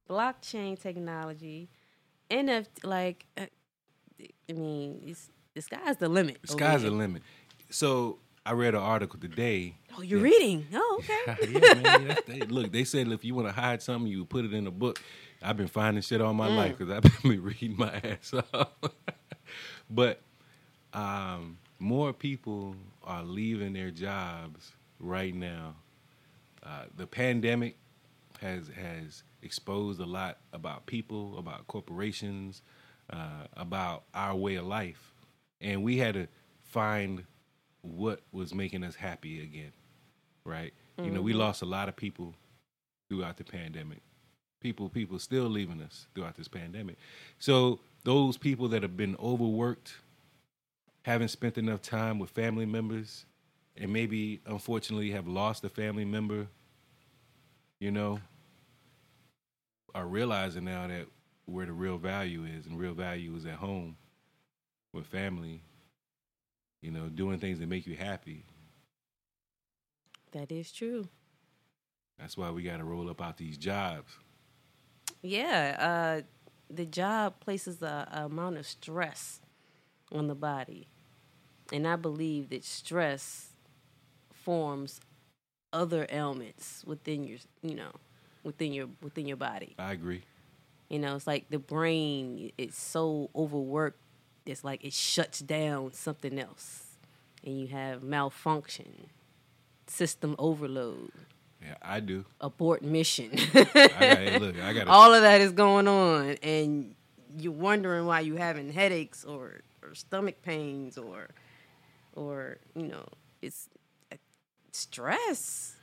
blockchain 0.08 0.80
technology, 0.80 1.68
NFT 2.30 2.84
like 2.84 3.26
uh, 3.36 3.44
I 4.48 4.52
mean, 4.54 5.02
it's 5.06 5.28
the 5.54 5.60
sky's 5.62 5.96
the 5.98 6.08
limit. 6.08 6.38
the 6.40 6.48
sky's 6.48 6.82
the 6.82 6.90
limit. 6.90 7.22
So 7.70 8.18
I 8.46 8.52
read 8.52 8.74
an 8.74 8.80
article 8.80 9.20
today 9.20 9.74
Oh, 9.98 10.02
you're 10.02 10.20
reading. 10.20 10.64
Oh, 10.72 11.00
okay. 11.00 11.48
yeah, 11.60 11.74
man. 11.74 12.16
They, 12.24 12.40
look, 12.42 12.70
they 12.70 12.84
said 12.84 13.08
if 13.08 13.24
you 13.24 13.34
want 13.34 13.48
to 13.48 13.52
hide 13.52 13.82
something, 13.82 14.06
you 14.10 14.24
put 14.24 14.44
it 14.44 14.54
in 14.54 14.68
a 14.68 14.70
book. 14.70 15.00
I've 15.42 15.56
been 15.56 15.66
finding 15.66 16.02
shit 16.02 16.20
all 16.20 16.34
my 16.34 16.46
life 16.46 16.78
because 16.78 16.92
I've 16.92 17.22
been 17.22 17.42
reading 17.42 17.76
my 17.76 18.00
ass 18.04 18.32
off. 18.52 18.68
but 19.90 20.20
um, 20.92 21.58
more 21.80 22.12
people 22.12 22.76
are 23.02 23.24
leaving 23.24 23.72
their 23.72 23.90
jobs 23.90 24.72
right 25.00 25.34
now. 25.34 25.74
Uh, 26.62 26.84
the 26.96 27.08
pandemic 27.08 27.76
has 28.40 28.68
has 28.68 29.24
exposed 29.42 30.00
a 30.00 30.06
lot 30.06 30.38
about 30.52 30.86
people, 30.86 31.38
about 31.38 31.66
corporations, 31.66 32.62
uh, 33.10 33.46
about 33.56 34.04
our 34.14 34.36
way 34.36 34.54
of 34.56 34.66
life, 34.66 35.12
and 35.60 35.82
we 35.82 35.98
had 35.98 36.14
to 36.14 36.28
find 36.62 37.24
what 37.82 38.20
was 38.32 38.54
making 38.54 38.84
us 38.84 38.94
happy 38.94 39.42
again 39.42 39.72
right? 40.48 40.72
You 40.96 41.12
know, 41.12 41.20
we 41.20 41.30
mm-hmm. 41.30 41.40
lost 41.40 41.62
a 41.62 41.66
lot 41.66 41.88
of 41.88 41.94
people 41.94 42.34
throughout 43.08 43.36
the 43.36 43.44
pandemic. 43.44 44.00
People, 44.60 44.88
people 44.88 45.20
still 45.20 45.44
leaving 45.44 45.80
us 45.80 46.08
throughout 46.14 46.34
this 46.34 46.48
pandemic. 46.48 46.96
So 47.38 47.78
those 48.02 48.36
people 48.36 48.66
that 48.68 48.82
have 48.82 48.96
been 48.96 49.14
overworked, 49.22 49.94
haven't 51.02 51.28
spent 51.28 51.56
enough 51.56 51.80
time 51.80 52.18
with 52.18 52.30
family 52.30 52.66
members, 52.66 53.26
and 53.76 53.92
maybe 53.92 54.40
unfortunately 54.46 55.12
have 55.12 55.28
lost 55.28 55.62
a 55.62 55.68
family 55.68 56.04
member, 56.04 56.48
you 57.78 57.92
know, 57.92 58.18
are 59.94 60.06
realizing 60.06 60.64
now 60.64 60.88
that 60.88 61.06
where 61.44 61.66
the 61.66 61.72
real 61.72 61.96
value 61.96 62.44
is, 62.44 62.66
and 62.66 62.78
real 62.78 62.92
value 62.92 63.36
is 63.36 63.46
at 63.46 63.54
home 63.54 63.96
with 64.92 65.06
family. 65.06 65.62
You 66.82 66.90
know, 66.92 67.08
doing 67.08 67.38
things 67.38 67.58
that 67.58 67.68
make 67.68 67.86
you 67.86 67.96
happy. 67.96 68.44
that 70.32 70.52
is 70.52 70.70
true. 70.70 71.08
That's 72.18 72.36
why 72.36 72.50
we 72.50 72.62
got 72.62 72.78
to 72.78 72.84
roll 72.84 73.08
up 73.08 73.20
out 73.22 73.36
these 73.36 73.56
jobs. 73.56 74.12
Yeah, 75.22 75.76
uh, 76.20 76.22
the 76.70 76.84
job 76.84 77.40
places 77.40 77.82
a, 77.82 78.08
a 78.12 78.26
amount 78.26 78.58
of 78.58 78.66
stress 78.66 79.40
on 80.12 80.26
the 80.28 80.34
body, 80.34 80.88
and 81.72 81.86
I 81.86 81.96
believe 81.96 82.50
that 82.50 82.64
stress 82.64 83.50
forms 84.32 85.00
other 85.72 86.06
ailments 86.10 86.82
within 86.86 87.24
your, 87.24 87.38
you 87.62 87.74
know, 87.74 87.90
within 88.44 88.72
your 88.72 88.88
within 89.02 89.26
your 89.26 89.36
body. 89.36 89.74
I 89.78 89.92
agree. 89.92 90.22
You 90.88 90.98
know, 90.98 91.16
it's 91.16 91.26
like 91.26 91.50
the 91.50 91.58
brain 91.58 92.52
it's 92.56 92.78
so 92.78 93.30
overworked, 93.34 94.00
it's 94.48 94.64
like 94.64 94.84
it 94.84 94.92
shuts 94.92 95.40
down 95.40 95.92
something 95.92 96.38
else, 96.38 96.96
and 97.44 97.58
you 97.60 97.68
have 97.68 98.02
malfunction, 98.02 99.06
system 99.86 100.34
overload, 100.38 101.10
Yeah, 101.62 101.74
I 101.82 102.00
do. 102.00 102.24
abort 102.40 102.82
mission. 102.82 103.30
I 103.34 104.06
got, 104.06 104.18
hey, 104.18 104.38
look, 104.38 104.58
I 104.60 104.72
got 104.72 104.84
to. 104.86 104.90
all 104.90 105.14
of 105.14 105.22
that 105.22 105.40
is 105.40 105.52
going 105.52 105.88
on 105.88 106.36
and 106.42 106.94
you're 107.38 107.52
wondering 107.52 108.06
why 108.06 108.20
you're 108.20 108.38
having 108.38 108.72
headaches 108.72 109.24
or, 109.24 109.60
or 109.82 109.94
stomach 109.94 110.40
pains 110.42 110.96
or 110.98 111.28
or 112.14 112.58
you 112.74 112.88
know 112.88 113.04
it's 113.42 113.68
uh, 114.12 114.16
stress 114.72 115.76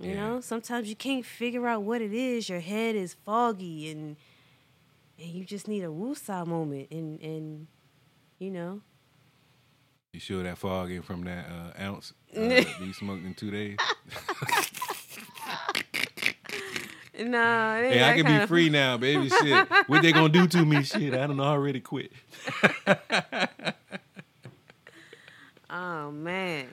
you 0.00 0.10
Yeah. 0.10 0.16
know 0.16 0.40
sometimes 0.40 0.88
you 0.88 0.94
can't 0.96 1.24
figure 1.24 1.66
out 1.66 1.82
what 1.82 2.00
it 2.02 2.12
is 2.12 2.48
your 2.48 2.60
head 2.60 2.94
is 2.94 3.14
foggy 3.24 3.90
and 3.90 4.16
and 5.20 5.28
you 5.30 5.44
just 5.44 5.68
need 5.68 5.82
a 5.84 5.88
woosah 5.88 6.46
moment 6.46 6.88
and 6.90 7.20
and 7.20 7.66
you 8.38 8.50
know 8.50 8.80
You 10.12 10.20
sure 10.20 10.42
that 10.42 10.58
fog 10.58 10.90
ain't 10.90 11.04
from 11.04 11.24
that 11.24 11.46
uh, 11.46 11.72
ounce 11.82 12.12
uh, 12.36 12.40
that 12.40 12.80
you 12.80 12.92
smoked 12.92 13.24
in 13.24 13.34
two 13.34 13.50
days? 13.50 13.76
nah 17.18 17.76
hey, 17.76 18.02
I 18.02 18.14
can 18.16 18.24
be 18.24 18.36
of- 18.36 18.48
free 18.48 18.70
now, 18.70 18.96
baby. 18.96 19.28
Shit, 19.42 19.68
what 19.88 20.00
they 20.02 20.10
gonna 20.12 20.30
do 20.30 20.46
to 20.46 20.64
me? 20.64 20.82
Shit, 20.82 21.12
I 21.12 21.26
don't 21.26 21.36
know. 21.36 21.42
I 21.44 21.48
already 21.48 21.80
quit. 21.80 22.12
oh 25.68 26.10
man 26.10 26.68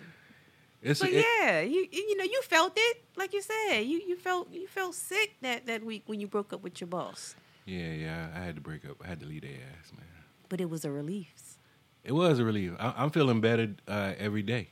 It's 0.82 1.00
But 1.02 1.10
it- 1.10 1.26
yeah, 1.42 1.62
you 1.62 1.88
you 1.92 2.16
know 2.18 2.24
you 2.24 2.42
felt 2.44 2.74
it, 2.78 2.98
like 3.18 3.34
you 3.34 3.42
said. 3.42 3.82
You 3.82 4.00
you 4.08 4.16
felt 4.16 4.50
you 4.54 4.68
felt 4.68 4.96
sick 4.96 5.34
that 5.42 5.66
that 5.66 5.84
week 5.84 6.04
when 6.06 6.20
you 6.22 6.28
broke 6.28 6.54
up 6.54 6.64
with 6.64 6.80
your 6.80 6.88
boss. 6.88 7.36
Yeah, 7.68 7.92
yeah. 7.94 8.28
I 8.36 8.40
had 8.40 8.56
to 8.56 8.62
break 8.62 8.84
up. 8.90 8.98
I 9.04 9.08
had 9.08 9.20
to 9.20 9.26
leave 9.26 9.42
their 9.42 9.52
ass, 9.52 9.92
man. 9.94 10.06
But 10.50 10.62
it 10.62 10.70
was 10.70 10.84
a 10.86 10.92
relief. 10.92 11.58
It 12.04 12.14
was 12.14 12.40
a 12.40 12.46
relief. 12.46 12.72
I, 12.80 12.94
I'm 12.98 13.12
feeling 13.12 13.42
better 13.42 13.76
uh, 13.88 14.14
every 14.18 14.42
day. 14.42 14.70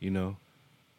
You 0.00 0.10
know, 0.10 0.36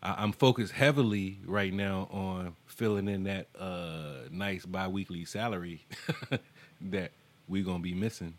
I, 0.02 0.16
I'm 0.24 0.32
focused 0.32 0.72
heavily 0.74 1.40
right 1.46 1.74
now 1.74 2.08
on 2.12 2.56
filling 2.66 3.08
in 3.10 3.26
that 3.26 3.48
uh, 3.60 4.28
nice 4.32 4.66
biweekly 4.66 5.26
salary 5.26 5.86
that 6.82 7.12
we're 7.48 7.64
gonna 7.66 7.80
be 7.80 7.94
missing. 7.94 8.36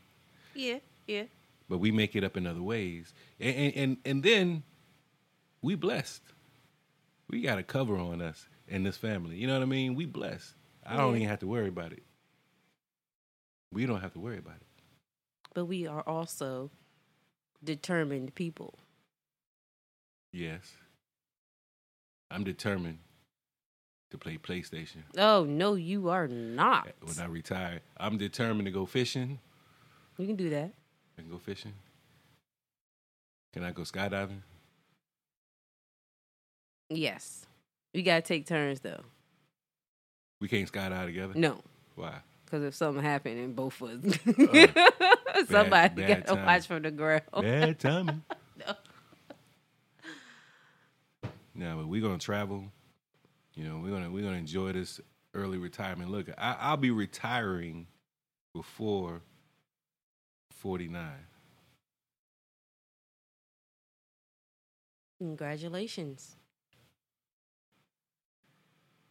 Yeah, 0.54 0.78
yeah. 1.06 1.24
but 1.68 1.78
we 1.78 1.90
make 1.92 2.16
it 2.16 2.24
up 2.24 2.36
in 2.36 2.46
other 2.46 2.62
ways. 2.62 3.12
And 3.38 3.54
and 3.56 3.74
and, 3.76 3.96
and 4.06 4.22
then 4.22 4.62
we 5.60 5.74
blessed. 5.74 6.22
We 7.28 7.42
got 7.42 7.58
a 7.58 7.62
cover 7.62 7.96
on 7.98 8.22
us 8.22 8.46
in 8.68 8.82
this 8.84 8.96
family. 8.96 9.36
You 9.36 9.46
know 9.46 9.54
what 9.54 9.62
I 9.62 9.66
mean? 9.66 9.94
We 9.94 10.06
blessed. 10.06 10.54
I 10.86 10.96
don't 10.96 11.10
Yeah. 11.12 11.16
even 11.16 11.28
have 11.28 11.40
to 11.40 11.46
worry 11.46 11.68
about 11.68 11.92
it. 11.92 12.02
We 13.74 13.86
don't 13.86 14.00
have 14.00 14.12
to 14.12 14.20
worry 14.20 14.38
about 14.38 14.54
it. 14.54 14.66
But 15.52 15.64
we 15.64 15.86
are 15.86 16.02
also 16.06 16.70
determined 17.62 18.34
people. 18.36 18.78
Yes. 20.32 20.76
I'm 22.30 22.44
determined 22.44 22.98
to 24.10 24.18
play 24.18 24.38
PlayStation. 24.38 25.02
Oh 25.18 25.44
no, 25.44 25.74
you 25.74 26.08
are 26.08 26.28
not. 26.28 26.88
When 27.02 27.18
I 27.18 27.26
retire, 27.26 27.80
I'm 27.96 28.16
determined 28.16 28.66
to 28.66 28.70
go 28.70 28.86
fishing. 28.86 29.40
You 30.18 30.26
can 30.28 30.36
do 30.36 30.50
that. 30.50 30.70
I 31.18 31.22
can 31.22 31.30
go 31.30 31.38
fishing. 31.38 31.74
Can 33.52 33.64
I 33.64 33.72
go 33.72 33.82
skydiving? 33.82 34.42
Yes. 36.90 37.46
We 37.92 38.02
gotta 38.02 38.22
take 38.22 38.46
turns 38.46 38.80
though. 38.80 39.02
We 40.40 40.46
can't 40.46 40.70
skydive 40.70 41.06
together. 41.06 41.34
No. 41.34 41.62
Why? 41.96 42.14
Because 42.44 42.62
if 42.64 42.74
something 42.74 43.02
happened 43.02 43.38
and 43.38 43.56
both 43.56 43.80
of 43.82 44.04
us, 44.04 44.18
Oh, 44.26 45.44
somebody 45.48 46.02
gotta 46.02 46.22
timing. 46.22 46.44
watch 46.44 46.66
from 46.66 46.82
the 46.82 46.90
ground. 46.90 47.22
Bad 47.32 47.78
timing. 47.78 48.22
No. 48.56 48.74
No, 51.56 51.76
but 51.78 51.88
we're 51.88 52.00
gonna 52.02 52.18
travel. 52.18 52.64
You 53.54 53.64
know, 53.64 53.80
we're 53.82 53.90
gonna 53.90 54.10
we're 54.10 54.22
gonna 54.24 54.36
enjoy 54.38 54.72
this 54.72 55.00
early 55.34 55.58
retirement. 55.58 56.10
Look, 56.10 56.28
I, 56.38 56.56
I'll 56.60 56.76
be 56.76 56.90
retiring 56.92 57.86
before 58.54 59.22
forty 60.50 60.88
nine. 60.88 61.26
Congratulations. 65.18 66.36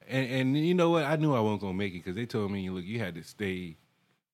And 0.09 0.29
and 0.31 0.57
you 0.57 0.73
know 0.73 0.89
what? 0.89 1.03
I 1.05 1.15
knew 1.15 1.33
I 1.33 1.39
wasn't 1.39 1.61
gonna 1.61 1.73
make 1.73 1.93
it 1.93 1.99
because 1.99 2.15
they 2.15 2.25
told 2.25 2.51
me, 2.51 2.69
look, 2.69 2.83
you 2.85 2.99
had 2.99 3.15
to 3.15 3.23
stay. 3.23 3.77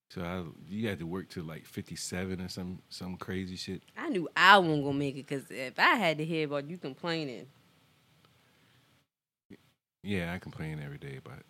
So 0.10 0.21
I, 0.23 0.43
you 0.67 0.88
had 0.89 0.99
to 0.99 1.05
work 1.05 1.29
till 1.29 1.43
like 1.43 1.65
fifty 1.65 1.95
seven 1.95 2.41
or 2.41 2.47
some 2.49 2.82
some 2.89 3.15
crazy 3.17 3.55
shit. 3.55 3.84
I 3.97 4.10
knew 4.10 4.27
I 4.36 4.58
wasn't 4.58 4.84
gonna 4.84 4.97
make 4.97 5.15
it 5.15 5.27
because 5.27 5.49
if 5.51 5.77
I 5.77 5.95
had 5.95 6.17
to 6.17 6.25
hear 6.25 6.45
about 6.45 6.69
you 6.69 6.77
complaining, 6.77 7.45
Yeah, 10.03 10.34
I 10.34 10.39
complain 10.39 10.82
every 10.84 10.97
day 10.97 11.17
about 11.23 11.39
it. 11.39 11.45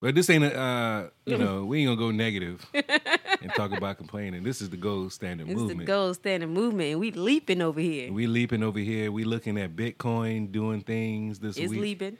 But 0.00 0.16
this 0.16 0.28
ain't 0.30 0.42
a, 0.42 0.58
uh, 0.58 1.08
you 1.26 1.38
know, 1.38 1.64
we 1.64 1.78
ain't 1.80 1.86
gonna 1.88 1.96
go 1.96 2.10
negative 2.10 2.66
and 2.74 3.52
talk 3.54 3.70
about 3.70 3.98
complaining. 3.98 4.42
This 4.42 4.60
is 4.60 4.68
the 4.68 4.76
gold 4.76 5.12
standard 5.12 5.48
it's 5.48 5.56
movement. 5.56 5.78
the 5.80 5.84
gold 5.86 6.16
standard 6.16 6.48
movement, 6.50 6.90
and 6.90 7.00
we 7.00 7.12
leaping 7.12 7.62
over 7.62 7.78
here. 7.78 8.12
We 8.12 8.26
leaping 8.26 8.64
over 8.64 8.80
here. 8.80 9.12
We 9.12 9.22
looking 9.22 9.56
at 9.58 9.76
Bitcoin 9.76 10.50
doing 10.50 10.80
things 10.82 11.38
this 11.38 11.56
It's 11.56 11.70
week. 11.70 11.80
leaping. 11.80 12.18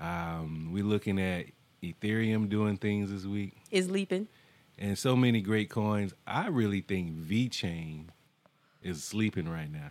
Um, 0.00 0.70
we 0.72 0.82
looking 0.82 1.20
at 1.20 1.46
Ethereum 1.82 2.48
doing 2.48 2.76
things 2.76 3.10
this 3.10 3.24
week, 3.24 3.54
Is 3.70 3.90
leaping. 3.90 4.28
and 4.78 4.96
so 4.98 5.14
many 5.14 5.40
great 5.42 5.68
coins. 5.70 6.14
I 6.26 6.48
really 6.48 6.80
think 6.80 7.14
VeChain 7.16 8.06
is 8.82 9.04
sleeping 9.04 9.48
right 9.48 9.70
now. 9.70 9.90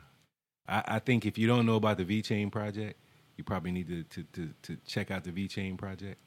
I, 0.67 0.83
I 0.95 0.99
think 0.99 1.25
if 1.25 1.37
you 1.37 1.47
don't 1.47 1.65
know 1.65 1.75
about 1.75 1.97
the 1.97 2.05
VeChain 2.05 2.51
project, 2.51 2.99
you 3.37 3.43
probably 3.43 3.71
need 3.71 3.87
to 3.87 4.03
to, 4.03 4.23
to, 4.33 4.53
to 4.63 4.77
check 4.85 5.11
out 5.11 5.23
the 5.23 5.31
VeChain 5.31 5.77
project. 5.77 6.19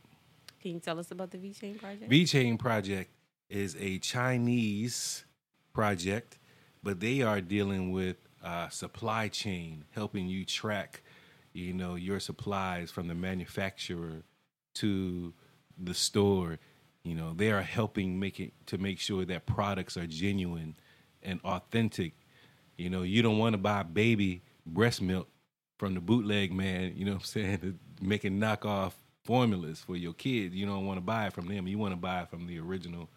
Can 0.60 0.74
you 0.74 0.80
tell 0.80 0.98
us 1.00 1.10
about 1.10 1.32
the 1.32 1.38
VeChain 1.38 1.78
project? 1.78 2.08
VeChain 2.10 2.58
project 2.58 3.10
is 3.50 3.76
a 3.80 3.98
Chinese 3.98 5.24
project, 5.72 6.38
but 6.82 7.00
they 7.00 7.20
are 7.22 7.40
dealing 7.40 7.90
with 7.90 8.16
uh, 8.44 8.68
supply 8.68 9.28
chain, 9.28 9.84
helping 9.90 10.28
you 10.28 10.44
track, 10.44 11.02
you 11.52 11.72
know, 11.72 11.94
your 11.94 12.20
supplies 12.20 12.90
from 12.90 13.08
the 13.08 13.14
manufacturer 13.14 14.22
to 14.74 15.34
the 15.78 15.94
store. 15.94 16.58
You 17.02 17.14
know, 17.14 17.32
they 17.34 17.50
are 17.50 17.62
helping 17.62 18.18
make 18.18 18.38
it 18.40 18.52
to 18.66 18.78
make 18.78 18.98
sure 18.98 19.24
that 19.24 19.46
products 19.46 19.96
are 19.96 20.06
genuine 20.06 20.76
and 21.22 21.40
authentic. 21.44 22.14
You 22.76 22.90
know, 22.90 23.02
you 23.02 23.22
don't 23.22 23.38
want 23.38 23.54
to 23.54 23.58
buy 23.58 23.82
baby 23.82 24.42
breast 24.66 25.02
milk 25.02 25.28
from 25.78 25.94
the 25.94 26.00
bootleg 26.00 26.52
man, 26.52 26.94
you 26.96 27.04
know 27.04 27.12
what 27.12 27.22
I'm 27.22 27.26
saying, 27.26 27.78
making 28.00 28.38
knockoff 28.38 28.92
formulas 29.24 29.80
for 29.80 29.96
your 29.96 30.12
kids. 30.12 30.54
You 30.54 30.66
don't 30.66 30.86
want 30.86 30.98
to 30.98 31.02
buy 31.02 31.26
it 31.26 31.32
from 31.32 31.48
them. 31.48 31.66
You 31.66 31.78
want 31.78 31.92
to 31.92 31.96
buy 31.96 32.22
it 32.22 32.30
from 32.30 32.46
the 32.46 32.58
original 32.60 33.08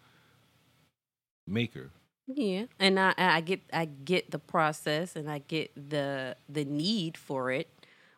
maker. 1.46 1.90
Yeah, 2.26 2.64
and 2.80 2.98
I 2.98 3.14
I 3.16 3.40
get 3.40 3.60
I 3.72 3.84
get 3.84 4.32
the 4.32 4.40
process 4.40 5.14
and 5.14 5.30
I 5.30 5.38
get 5.38 5.70
the 5.76 6.36
the 6.48 6.64
need 6.64 7.16
for 7.16 7.52
it, 7.52 7.68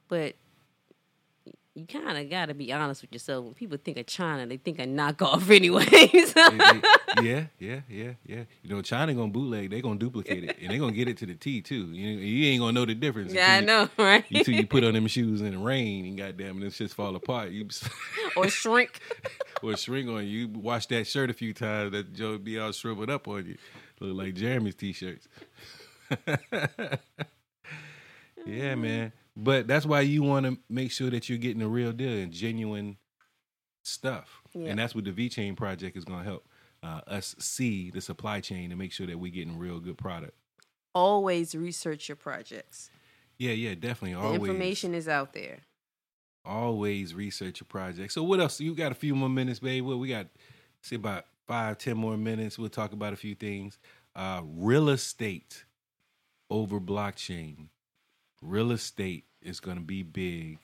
but 0.09 0.35
you 1.79 1.87
kind 1.87 2.19
of 2.19 2.29
got 2.29 2.47
to 2.47 2.55
be 2.55 2.73
honest 2.73 3.03
with 3.03 3.13
yourself. 3.13 3.45
When 3.45 3.55
people 3.55 3.79
think 3.83 3.99
of 3.99 4.07
China, 4.07 4.47
they 4.47 4.57
think 4.57 4.81
of 4.81 4.87
knockoff 4.89 5.49
anyways. 5.55 6.35
Yeah, 7.23 7.47
yeah, 7.59 7.81
yeah, 7.89 8.13
yeah. 8.25 8.43
You 8.63 8.71
know, 8.71 8.81
China 8.83 9.13
gonna 9.13 9.33
bootleg. 9.33 9.71
They 9.71 9.81
gonna 9.81 9.99
duplicate 9.99 10.45
it, 10.45 10.59
and 10.61 10.71
they 10.71 10.79
gonna 10.79 10.93
get 10.93 11.09
it 11.09 11.17
to 11.17 11.27
the 11.27 11.35
T 11.35 11.61
too. 11.63 11.87
You, 11.91 12.11
you 12.19 12.47
ain't 12.51 12.61
gonna 12.61 12.73
know 12.73 12.85
the 12.85 12.95
difference. 12.95 13.33
yeah, 13.33 13.55
I 13.55 13.57
until 13.57 13.61
you- 13.61 13.67
know, 13.67 13.91
right? 14.05 14.25
Until 14.31 14.55
you 14.55 14.67
put 14.67 14.85
on 14.85 14.93
them 14.93 15.07
shoes 15.09 15.41
in 15.41 15.51
the 15.53 15.59
rain, 15.59 16.05
and 16.05 16.17
goddamn, 16.17 16.57
and 16.57 16.63
them 16.63 16.71
shits 16.71 16.95
fall 16.95 17.17
apart. 17.17 17.51
You 17.51 17.67
or 18.37 18.49
shrink. 18.49 19.01
or 19.63 19.77
shrink 19.77 20.09
on 20.09 20.27
you. 20.27 20.41
You 20.41 20.49
Wash 20.49 20.87
that 20.89 21.09
shirt 21.09 21.31
a 21.31 21.33
few 21.33 21.53
times. 21.55 21.91
That 21.93 22.13
Joe 22.13 22.39
be 22.39 22.59
all 22.59 22.71
shriveled 22.71 23.11
up 23.11 23.27
on 23.27 23.47
you. 23.47 23.57
Look 24.01 24.17
like 24.27 24.35
Jeremy's 24.35 24.77
t-shirts. 24.77 25.27
yeah, 26.11 26.17
mm-hmm. 28.47 28.81
man. 28.81 29.13
But 29.41 29.69
that's 29.69 29.87
why 29.87 30.01
you 30.01 30.25
want 30.25 30.47
to 30.47 30.59
make 30.69 30.91
sure 30.91 31.11
that 31.11 31.29
you're 31.29 31.39
getting 31.39 31.61
the 31.61 31.69
real 31.69 31.93
deal 31.93 32.11
and 32.11 32.33
genuine 32.33 32.97
stuff. 33.85 34.43
Yeah. 34.53 34.71
And 34.71 34.79
that's 34.79 34.97
what 34.97 35.05
the 35.05 35.13
VeChain 35.13 35.57
project 35.57 35.97
is 35.97 36.05
going 36.05 36.19
to 36.19 36.25
help 36.25 36.49
uh, 36.83 37.03
us 37.07 37.37
see 37.39 37.91
the 37.91 38.01
supply 38.01 38.41
chain 38.41 38.73
and 38.73 38.79
make 38.79 38.91
sure 38.91 39.07
that 39.07 39.17
we're 39.17 39.33
getting 39.33 39.57
real 39.57 39.79
good 39.79 39.97
product. 39.97 40.35
Always 40.93 41.55
research 41.55 42.09
your 42.09 42.17
projects. 42.17 42.91
Yeah, 43.39 43.53
yeah, 43.53 43.75
definitely. 43.75 44.15
The 44.15 44.21
Always, 44.21 44.41
information 44.41 44.93
is 44.95 45.07
out 45.09 45.33
there. 45.33 45.61
always 46.45 47.15
research 47.15 47.61
your 47.61 47.67
project. 47.69 48.13
So 48.13 48.25
what 48.25 48.41
else? 48.41 48.61
You 48.61 48.75
got 48.75 48.91
a 48.91 48.97
few 48.97 49.15
more 49.15 49.29
minutes, 49.29 49.61
babe. 49.61 49.85
Well, 49.85 50.01
we 50.01 50.09
got 50.09 50.27
say 50.83 50.97
about 50.97 51.27
five, 51.47 51.79
ten 51.79 51.97
more 51.97 52.17
minutes. 52.17 52.59
We'll 52.59 52.71
talk 52.71 52.93
about 52.93 53.13
a 53.13 53.17
few 53.17 53.37
things. 53.37 53.79
Uh, 54.17 54.43
real 54.45 54.89
estate 54.89 55.65
over 56.51 56.81
blockchain. 56.81 57.69
Real 58.41 58.71
estate 58.71 59.25
is 59.43 59.61
going 59.61 59.77
to 59.77 59.83
be 59.83 60.03
big. 60.03 60.59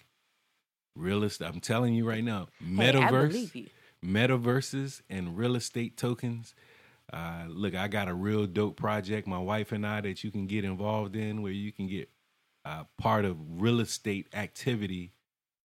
Real 0.96 1.24
estate. 1.24 1.46
I'm 1.48 1.60
telling 1.60 1.94
you 1.94 2.08
right 2.08 2.22
now. 2.22 2.48
Hey, 2.60 2.92
Metaverse, 2.92 3.54
you. 3.54 3.66
metaverses, 4.04 5.02
and 5.10 5.36
real 5.36 5.56
estate 5.56 5.96
tokens. 5.96 6.54
Uh, 7.12 7.44
look, 7.48 7.74
I 7.74 7.88
got 7.88 8.08
a 8.08 8.14
real 8.14 8.46
dope 8.46 8.76
project, 8.76 9.26
my 9.26 9.38
wife 9.38 9.72
and 9.72 9.86
I, 9.86 10.00
that 10.02 10.24
you 10.24 10.30
can 10.30 10.46
get 10.46 10.64
involved 10.64 11.16
in, 11.16 11.42
where 11.42 11.52
you 11.52 11.72
can 11.72 11.86
get 11.88 12.08
uh, 12.64 12.84
part 12.96 13.24
of 13.24 13.36
real 13.60 13.80
estate 13.80 14.28
activity 14.32 15.12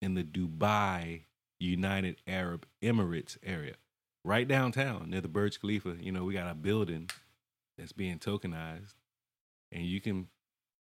in 0.01 0.13
the 0.13 0.23
Dubai 0.23 1.21
United 1.59 2.17
Arab 2.27 2.67
Emirates 2.83 3.37
area, 3.43 3.75
right 4.23 4.47
downtown 4.47 5.09
near 5.09 5.21
the 5.21 5.27
Burj 5.27 5.59
Khalifa. 5.59 5.95
You 5.99 6.11
know, 6.11 6.25
we 6.25 6.33
got 6.33 6.51
a 6.51 6.55
building 6.55 7.09
that's 7.77 7.93
being 7.93 8.19
tokenized, 8.19 8.93
and 9.71 9.85
you 9.85 10.01
can 10.01 10.27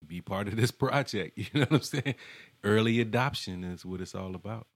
be 0.06 0.22
part 0.22 0.48
of 0.48 0.56
this 0.56 0.72
project. 0.86 1.38
You 1.38 1.46
know 1.54 1.62
what 1.62 1.74
I'm 1.74 1.82
saying? 1.82 2.16
Early 2.64 3.00
adoption 3.00 3.64
is 3.64 3.86
what 3.86 4.02
it's 4.02 4.16
all 4.16 4.36
about. 4.36 4.68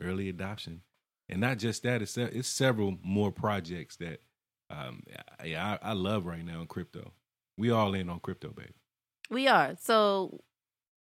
Early 0.00 0.28
adoption, 0.28 0.82
and 1.28 1.40
not 1.40 1.58
just 1.58 1.84
that. 1.84 2.02
It's 2.02 2.16
it's 2.16 2.48
several 2.48 2.98
more 3.02 3.30
projects 3.30 3.96
that 3.96 4.20
um, 4.70 5.02
I, 5.38 5.78
I, 5.80 5.92
love 5.92 6.26
right 6.26 6.44
now 6.44 6.60
in 6.60 6.66
crypto. 6.66 7.12
We 7.56 7.70
all 7.70 7.94
in 7.94 8.08
on 8.08 8.18
crypto, 8.18 8.48
baby. 8.48 8.72
We 9.30 9.46
are. 9.46 9.76
So 9.80 10.40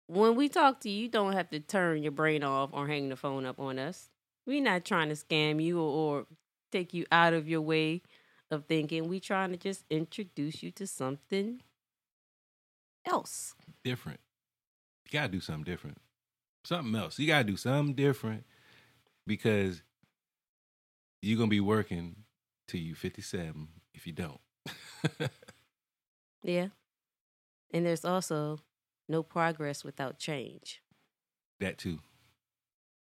when 0.06 0.36
we 0.36 0.48
talk 0.48 0.80
to 0.80 0.90
you, 0.90 1.02
you 1.02 1.08
don't 1.08 1.34
have 1.34 1.50
to 1.50 1.60
turn 1.60 2.02
your 2.02 2.12
brain 2.12 2.42
off 2.42 2.70
or 2.72 2.86
hang 2.86 3.10
the 3.10 3.16
phone 3.16 3.44
up 3.44 3.60
on 3.60 3.78
us. 3.78 4.08
We're 4.46 4.62
not 4.62 4.86
trying 4.86 5.10
to 5.10 5.14
scam 5.14 5.62
you 5.62 5.78
or, 5.80 6.18
or 6.20 6.26
take 6.72 6.94
you 6.94 7.04
out 7.12 7.34
of 7.34 7.48
your 7.48 7.60
way 7.60 8.02
of 8.50 8.64
thinking. 8.64 9.08
We're 9.08 9.20
trying 9.20 9.50
to 9.50 9.58
just 9.58 9.84
introduce 9.90 10.62
you 10.62 10.70
to 10.72 10.86
something 10.86 11.60
else. 13.06 13.54
different. 13.84 14.20
You 15.06 15.18
gotta 15.18 15.32
do 15.32 15.40
something 15.40 15.64
different. 15.64 15.98
Something 16.64 16.94
else. 16.94 17.18
You 17.18 17.26
gotta 17.26 17.44
do 17.44 17.56
something 17.56 17.94
different 17.94 18.44
because 19.26 19.82
you're 21.22 21.38
gonna 21.38 21.48
be 21.48 21.60
working 21.60 22.24
till 22.66 22.80
you 22.80 22.94
57 22.94 23.68
if 23.94 24.06
you 24.06 24.12
don't. 24.12 24.40
Yeah. 26.42 26.68
And 27.72 27.84
there's 27.84 28.04
also 28.04 28.60
no 29.08 29.22
progress 29.22 29.82
without 29.84 30.18
change. 30.18 30.82
that 31.60 31.78
too. 31.78 31.98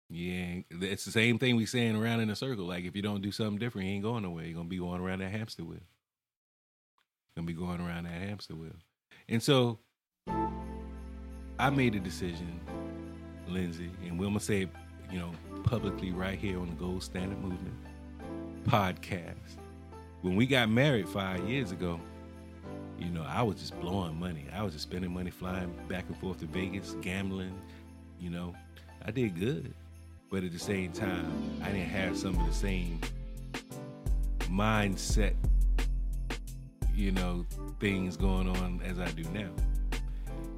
Yeah, 0.10 0.58
it's 0.70 1.06
the 1.06 1.12
same 1.12 1.40
thing 1.40 1.56
we 1.56 1.66
saying 1.66 1.96
around 1.96 2.20
in 2.20 2.30
a 2.30 2.36
circle. 2.36 2.66
Like 2.66 2.84
if 2.84 2.96
you 2.96 3.02
don't 3.02 3.22
do 3.22 3.32
something 3.32 3.58
different, 3.58 3.88
you 3.88 3.94
ain't 3.96 4.04
going 4.04 4.24
nowhere. 4.24 4.46
You're 4.46 4.56
gonna 4.56 4.70
be 4.70 4.78
going 4.78 5.02
around 5.02 5.20
that 5.20 5.32
hamster 5.32 5.64
wheel. 5.64 5.80
Gonna 7.36 7.48
be 7.48 7.54
going 7.54 7.80
around 7.82 8.04
that 8.04 8.22
hamster 8.22 8.56
wheel. 8.56 8.76
And 9.34 9.42
so 9.42 9.80
I 11.58 11.72
made 11.72 11.96
a 11.96 12.00
decision, 12.00 12.60
Lindsay, 13.48 13.90
and 14.06 14.20
we're 14.20 14.28
gonna 14.28 14.40
say, 14.40 14.68
you 15.12 15.18
know, 15.18 15.32
publicly 15.64 16.12
right 16.12 16.38
here 16.38 16.60
on 16.60 16.70
the 16.70 16.76
Gold 16.76 17.02
Standard 17.02 17.42
Movement 17.42 17.74
podcast. 18.68 19.58
When 20.22 20.36
we 20.36 20.46
got 20.46 20.70
married 20.70 21.10
five 21.10 21.50
years 21.50 21.72
ago, 21.72 22.00
you 23.00 23.10
know, 23.10 23.26
I 23.28 23.42
was 23.42 23.56
just 23.56 23.78
blowing 23.80 24.20
money. 24.20 24.46
I 24.54 24.62
was 24.62 24.74
just 24.74 24.84
spending 24.84 25.12
money 25.12 25.32
flying 25.32 25.74
back 25.90 26.06
and 26.10 26.18
forth 26.20 26.40
to 26.42 26.46
Vegas, 26.46 26.96
gambling, 27.02 27.60
you 28.20 28.30
know. 28.30 28.54
I 29.04 29.10
did 29.10 29.40
good. 29.40 29.74
But 30.30 30.44
at 30.44 30.52
the 30.52 30.60
same 30.60 30.92
time, 30.92 31.60
I 31.64 31.72
didn't 31.72 31.90
have 31.90 32.16
some 32.16 32.40
of 32.40 32.46
the 32.46 32.54
same 32.54 33.02
mindset, 34.42 35.34
you 36.94 37.12
know, 37.12 37.46
things 37.80 38.18
going 38.18 38.48
on 38.48 38.82
as 38.84 39.00
I 39.00 39.10
do 39.12 39.24
now. 39.34 39.50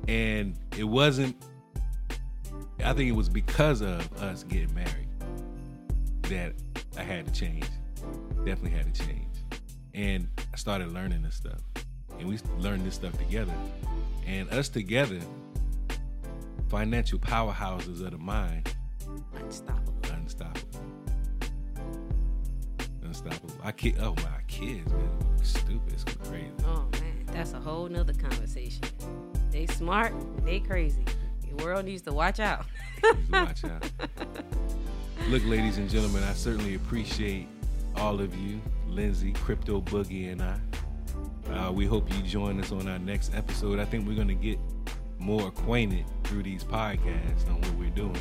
And 0.08 0.58
it 0.78 0.84
wasn't, 0.84 1.36
I 2.84 2.93
think 2.93 3.10
it 3.10 3.15
was 3.15 3.30
because 3.30 3.82
of 3.82 4.12
us 4.21 4.43
getting 4.43 4.74
married 4.74 5.08
that 6.24 6.54
I 6.98 7.04
had 7.04 7.26
to 7.26 7.32
change. 7.32 7.67
Definitely 8.45 8.71
had 8.71 8.93
to 8.93 9.06
change. 9.06 9.36
And 9.93 10.28
I 10.54 10.58
started 10.58 10.91
learning 10.91 11.21
this 11.21 11.36
stuff. 11.36 11.62
And 12.19 12.28
we 12.28 12.38
learned 12.60 12.86
this 12.86 12.95
stuff 12.95 13.17
together. 13.17 13.54
And 14.26 14.50
us 14.50 14.69
together, 14.69 15.19
financial 16.69 17.19
powerhouses 17.19 18.04
of 18.04 18.12
the 18.12 18.17
mind, 18.17 18.76
Unstoppable. 19.36 19.94
Unstoppable. 23.25 23.55
I 23.63 23.71
kid 23.71 23.97
oh 23.99 24.15
my 24.15 24.41
kids, 24.47 24.91
man. 24.91 25.09
Stupid. 25.43 25.93
It's 25.93 26.03
crazy. 26.03 26.51
Oh 26.65 26.88
man, 26.93 27.25
that's 27.27 27.53
a 27.53 27.59
whole 27.59 27.88
nother 27.88 28.13
conversation. 28.13 28.83
They 29.51 29.65
smart, 29.67 30.13
they 30.43 30.59
crazy. 30.59 31.03
The 31.47 31.63
world 31.63 31.85
needs 31.85 32.01
to 32.03 32.13
watch 32.13 32.39
out. 32.39 32.65
To 33.01 33.17
watch 33.31 33.63
out. 33.63 33.89
Look, 35.29 35.43
ladies 35.45 35.77
and 35.77 35.89
gentlemen, 35.89 36.23
I 36.23 36.33
certainly 36.33 36.75
appreciate 36.75 37.47
all 37.95 38.19
of 38.19 38.35
you, 38.35 38.61
Lindsay, 38.88 39.31
Crypto 39.31 39.81
Boogie, 39.81 40.31
and 40.31 40.41
I. 40.41 40.59
Uh, 41.51 41.71
we 41.71 41.85
hope 41.85 42.11
you 42.11 42.21
join 42.23 42.59
us 42.59 42.71
on 42.71 42.88
our 42.88 42.99
next 42.99 43.33
episode. 43.35 43.79
I 43.79 43.85
think 43.85 44.07
we're 44.07 44.15
going 44.15 44.27
to 44.27 44.33
get 44.33 44.59
more 45.19 45.47
acquainted 45.47 46.05
through 46.23 46.43
these 46.43 46.63
podcasts 46.63 47.47
on 47.47 47.61
what 47.61 47.71
we're 47.75 47.89
doing 47.91 48.15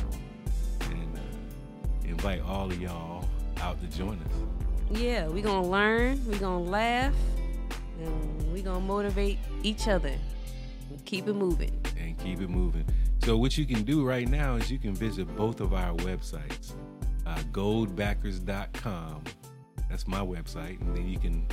and 0.89 1.17
uh, 1.17 2.07
invite 2.07 2.41
all 2.41 2.67
of 2.67 2.79
y'all 2.79 3.27
out 3.61 3.79
to 3.81 3.97
join 3.97 4.19
us. 4.19 4.54
Yeah, 4.91 5.27
we're 5.27 5.43
gonna 5.43 5.67
learn, 5.67 6.21
we're 6.27 6.39
gonna 6.39 6.61
laugh, 6.63 7.13
and 7.99 8.53
we're 8.53 8.63
gonna 8.63 8.79
motivate 8.79 9.39
each 9.63 9.87
other. 9.87 10.13
Keep 11.05 11.27
it 11.27 11.33
moving. 11.33 11.79
and 11.99 12.17
keep 12.19 12.41
it 12.41 12.49
moving. 12.49 12.85
So 13.23 13.37
what 13.37 13.57
you 13.57 13.65
can 13.65 13.83
do 13.83 14.05
right 14.05 14.27
now 14.27 14.55
is 14.55 14.69
you 14.69 14.77
can 14.77 14.93
visit 14.93 15.33
both 15.35 15.59
of 15.59 15.73
our 15.73 15.93
websites, 15.95 16.73
uh, 17.25 17.37
goldbackers.com. 17.51 19.23
That's 19.89 20.07
my 20.07 20.19
website, 20.19 20.79
and 20.81 20.95
then 20.95 21.07
you 21.07 21.17
can, 21.17 21.47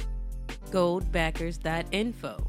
Goldbackers.info. 0.71 2.47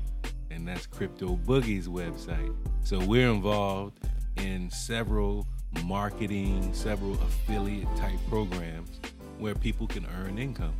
and 0.51 0.67
that's 0.67 0.85
Crypto 0.87 1.37
Boogie's 1.45 1.87
website. 1.87 2.53
So 2.83 2.99
we're 2.99 3.29
involved 3.29 3.99
in 4.37 4.69
several 4.69 5.47
marketing, 5.85 6.73
several 6.73 7.13
affiliate 7.13 7.87
type 7.95 8.19
programs 8.29 8.99
where 9.43 9.53
people 9.55 9.85
can 9.85 10.07
earn 10.21 10.37
income. 10.37 10.73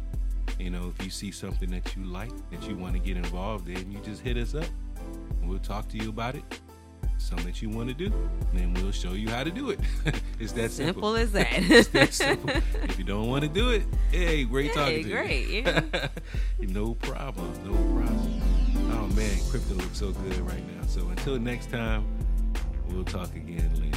You 0.58 0.70
know, 0.70 0.94
if 0.98 1.04
you 1.04 1.12
see 1.12 1.32
something 1.32 1.70
that 1.72 1.98
you 1.98 2.06
like, 2.06 2.32
that 2.50 2.64
you 2.64 2.78
want 2.78 2.94
to 2.94 3.00
get 3.00 3.18
involved 3.18 3.68
in, 3.68 3.92
you 3.92 4.00
just 4.00 4.22
hit 4.22 4.38
us 4.38 4.56
up. 4.56 4.64
and 5.42 5.50
We'll 5.50 5.60
talk 5.60 5.90
to 5.90 5.98
you 5.98 6.08
about 6.08 6.36
it. 6.36 6.46
Something 7.18 7.48
that 7.48 7.62
you 7.62 7.70
want 7.70 7.90
to 7.90 7.94
do, 7.94 8.06
and 8.06 8.60
then 8.60 8.74
we'll 8.76 8.94
show 8.94 9.12
you 9.12 9.28
how 9.30 9.44
to 9.44 9.52
do 9.52 9.72
it. 9.72 9.82
it's 10.40 10.54
that 10.54 10.72
simple. 10.72 11.14
Simple 11.14 11.16
as 11.18 11.32
that. 11.34 11.48
It's 11.72 11.90
that 11.90 12.14
simple. 12.14 12.52
If 12.84 12.98
you 12.98 13.04
don't 13.04 13.28
want 13.28 13.44
to 13.44 13.50
do 13.50 13.72
it, 13.72 13.84
hey, 14.12 14.46
great 14.46 14.72
Hey, 14.72 14.74
talking 14.74 15.04
to 15.04 15.10
great, 15.10 15.48
you. 15.50 15.64
Great, 15.64 15.84
yeah. 15.94 16.08
no 16.60 16.94
problem. 16.96 17.52
No 17.66 17.74
problem. 18.02 18.42
Oh 18.94 19.08
man, 19.14 19.38
crypto 19.50 19.74
looks 19.76 20.00
so 20.00 20.12
good 20.12 20.40
right 20.40 20.66
now. 20.78 20.88
So 20.88 21.06
until 21.10 21.38
next 21.38 21.70
time, 21.70 22.06
we'll 22.88 23.04
talk 23.04 23.36
again 23.36 23.70
later. 23.76 23.93